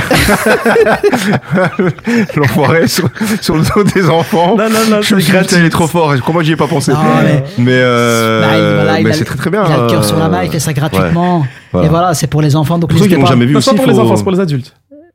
[2.36, 3.08] L'enfoiré sur,
[3.40, 4.56] sur le dos des enfants.
[4.56, 6.14] Non, non, non, Je putain, il est trop fort.
[6.24, 6.92] Comment j'y ai pas pensé?
[6.92, 9.64] Non, mais- Mais, euh, voilà, mais c'est très très bien.
[9.66, 11.40] Il a le cœur sur la main, il fait ça gratuitement.
[11.40, 11.46] ouais.
[11.72, 11.86] Voilà.
[11.86, 12.78] Et voilà, c'est pour les enfants.
[12.78, 13.26] Donc Pour ceux qui pas.
[13.26, 14.72] jamais vu aussi, c'est pas pour les enfants, c'est pour les adultes.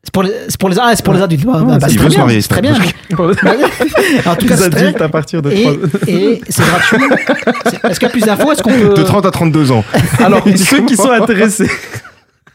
[0.09, 1.45] C'est pour les, c'est pour les, ah, c'est pour les adultes.
[1.45, 2.25] Bah, bah, bah, il c'est veut très se bien.
[2.25, 2.73] marier, C'est très bien.
[3.15, 3.33] Pour les
[4.25, 5.73] En tout cas, les c'est très- adultes à partir de Et, 3
[6.07, 6.97] et c'est gratuit.
[7.69, 8.51] C'est- Est-ce qu'il y a plus d'infos?
[8.51, 8.93] Est-ce qu'on peut.
[8.95, 9.83] De 30 à 32 ans.
[10.17, 11.69] Alors, ceux qui sont intéressés,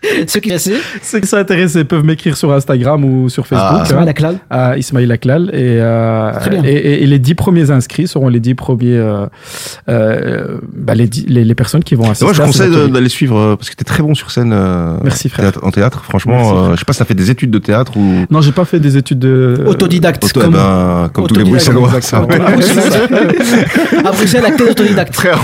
[0.27, 0.71] Ceux qui restent.
[1.03, 3.81] ceux qui sont intéressés peuvent m'écrire sur Instagram ou sur Facebook.
[3.81, 3.85] Ah.
[3.87, 4.39] Ismaël Aklal.
[4.51, 5.51] à Ismail Aklal.
[5.53, 6.33] Et, euh,
[6.65, 9.27] et, et- et les dix premiers inscrits seront les dix premiers, euh,
[9.89, 12.25] euh, bah, les, dix- les, les personnes qui vont assister.
[12.25, 14.55] Moi, je conseille d'aller suivre parce que t'es très bon sur scène.
[15.03, 15.53] Merci, frère.
[15.63, 16.71] en théâtre, franchement, Merci, frère.
[16.75, 18.25] je sais pas si t'as fait des études de théâtre ou.
[18.31, 19.63] Non, j'ai pas fait des études de.
[19.67, 20.25] Autodidacte.
[20.25, 21.91] Auto- comme, eh ben, comme tous les Bruxellois,
[24.05, 25.15] à Bruxelles, acte autodidacte.
[25.15, 25.39] Frère,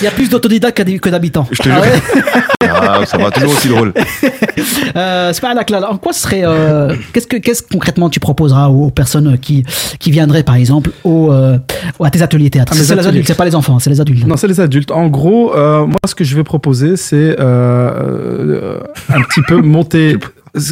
[0.00, 1.46] Il y a plus d'autodidactes que d'hab- que d'habitants.
[1.50, 1.92] je te Ah jure.
[1.92, 3.92] ouais Ah, ça va toujours aussi drôle.
[4.96, 5.32] Euh,
[5.88, 6.42] en quoi serait.
[6.44, 9.64] euh, qu'est-ce, que, qu'est-ce que concrètement tu proposeras aux, aux personnes qui,
[9.98, 11.58] qui viendraient, par exemple, au, euh,
[12.02, 12.74] à tes ateliers théâtre?
[12.74, 14.26] Mes C'est les adultes, c'est pas les enfants, c'est les adultes.
[14.26, 14.90] Non, c'est les adultes.
[14.90, 20.16] En gros, euh, moi, ce que je vais proposer, c'est euh, un petit peu monter.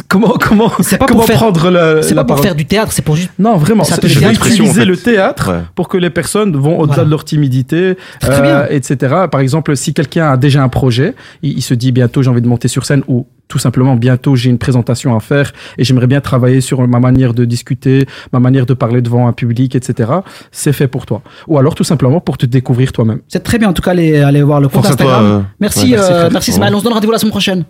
[0.07, 2.91] Comment comment C'est pas pour comment faire- prendre la, c'est pas pour faire du théâtre,
[2.91, 3.31] c'est pour juste.
[3.39, 3.83] Non, vraiment.
[3.83, 4.85] Ça c'est- te Je fait vais utiliser en fait.
[4.85, 5.61] le théâtre Ouais.
[5.75, 7.05] pour que les personnes vont au-delà Voilà.
[7.05, 8.65] de leur timidité, bien.
[8.69, 9.15] etc.
[9.31, 12.41] Par exemple, si quelqu'un a déjà un projet, il, il se dit bientôt j'ai envie
[12.41, 16.07] de monter sur scène ou tout simplement bientôt j'ai une présentation à faire et j'aimerais
[16.07, 20.11] bien travailler sur ma manière de discuter, ma manière de parler devant un public, etc.
[20.51, 21.21] C'est fait pour toi.
[21.47, 23.19] Ou alors tout simplement pour te découvrir toi-même.
[23.27, 25.25] C'est très bien, en tout cas, allez, allez voir le compte Force à toi, Instagram.
[25.25, 26.75] euh, merci, ouais, merci, euh, merci Ismaël.
[26.75, 27.65] On se donne rendez-vous la semaine prochaine.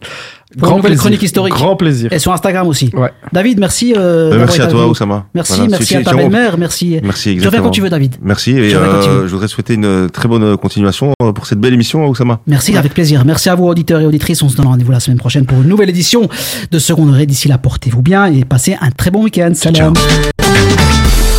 [0.57, 1.01] Pour une nouvelle plaisir.
[1.01, 1.53] chronique historique.
[1.53, 2.11] Grand plaisir.
[2.13, 2.89] Et sur Instagram aussi.
[2.95, 3.11] Ouais.
[3.33, 3.93] David, merci.
[3.97, 4.87] euh, Ben, d'avoir merci à avec toi.
[4.87, 5.25] Oussama.
[5.33, 5.69] Merci, Voilà.
[5.71, 6.99] merci à ta belle-mère, merci.
[7.03, 7.63] Merci, Tu reviens exactement.
[7.65, 8.15] quand tu veux, David.
[8.21, 11.59] Merci et Tu tu euh, je voudrais souhaiter une très bonne continuation euh, pour cette
[11.59, 12.39] belle émission, Oussama.
[12.47, 13.25] Merci, avec plaisir.
[13.25, 14.41] Merci à vous, auditeurs et auditrices.
[14.41, 16.29] On se donne rendez-vous la semaine prochaine pour une nouvelle édition
[16.71, 17.25] de Seconde Ré.
[17.25, 19.51] D'ici là, portez-vous bien et passez un très bon week-end.
[19.53, 19.93] Salam.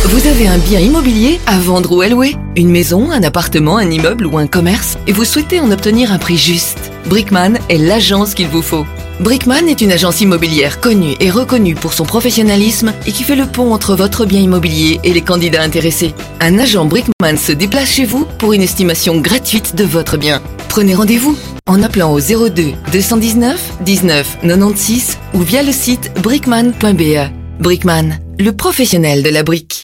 [0.05, 3.89] Vous avez un bien immobilier à vendre ou à louer Une maison, un appartement, un
[3.89, 8.35] immeuble ou un commerce Et vous souhaitez en obtenir un prix juste Brickman est l'agence
[8.35, 8.85] qu'il vous faut.
[9.19, 13.47] Brickman est une agence immobilière connue et reconnue pour son professionnalisme et qui fait le
[13.47, 16.13] pont entre votre bien immobilier et les candidats intéressés.
[16.39, 20.39] Un agent Brickman se déplace chez vous pour une estimation gratuite de votre bien.
[20.69, 21.35] Prenez rendez-vous
[21.69, 27.29] en appelant au 02 219 19 96 ou via le site brickman.be.
[27.59, 29.83] Brickman, le professionnel de la brique.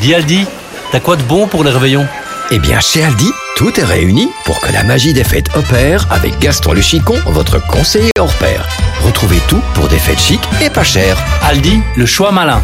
[0.00, 0.46] Dis Aldi,
[0.92, 2.06] t'as quoi de bon pour les réveillons?
[2.52, 6.38] Eh bien, chez Aldi, tout est réuni pour que la magie des fêtes opère avec
[6.38, 8.68] Gaston Le Chicon, votre conseiller hors pair.
[9.04, 11.18] Retrouvez tout pour des fêtes chic et pas chères.
[11.42, 12.62] Aldi, le choix malin.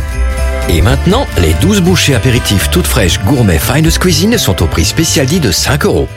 [0.68, 5.26] Et maintenant, les 12 bouchées apéritifs toutes fraîches gourmet Finest Cuisine sont au prix spécial
[5.26, 6.08] dit de 5 euros.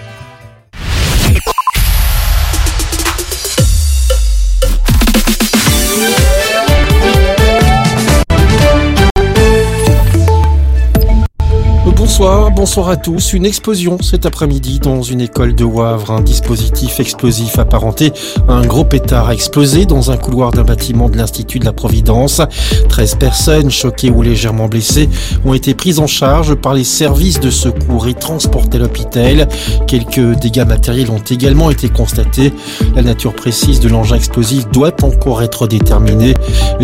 [12.25, 13.33] Bonsoir, à tous.
[13.33, 16.09] Une explosion cet après-midi dans une école de Wavre.
[16.09, 18.13] Un dispositif explosif apparenté
[18.47, 21.71] à un gros pétard a explosé dans un couloir d'un bâtiment de l'Institut de la
[21.71, 22.41] Providence.
[22.89, 25.07] 13 personnes choquées ou légèrement blessées
[25.45, 29.47] ont été prises en charge par les services de secours et transportées à l'hôpital.
[29.85, 32.53] Quelques dégâts matériels ont également été constatés.
[32.95, 36.33] La nature précise de l'engin explosif doit encore être déterminée.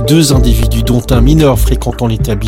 [0.08, 2.40] Deux individus, dont un mineur fréquentant l'établissement,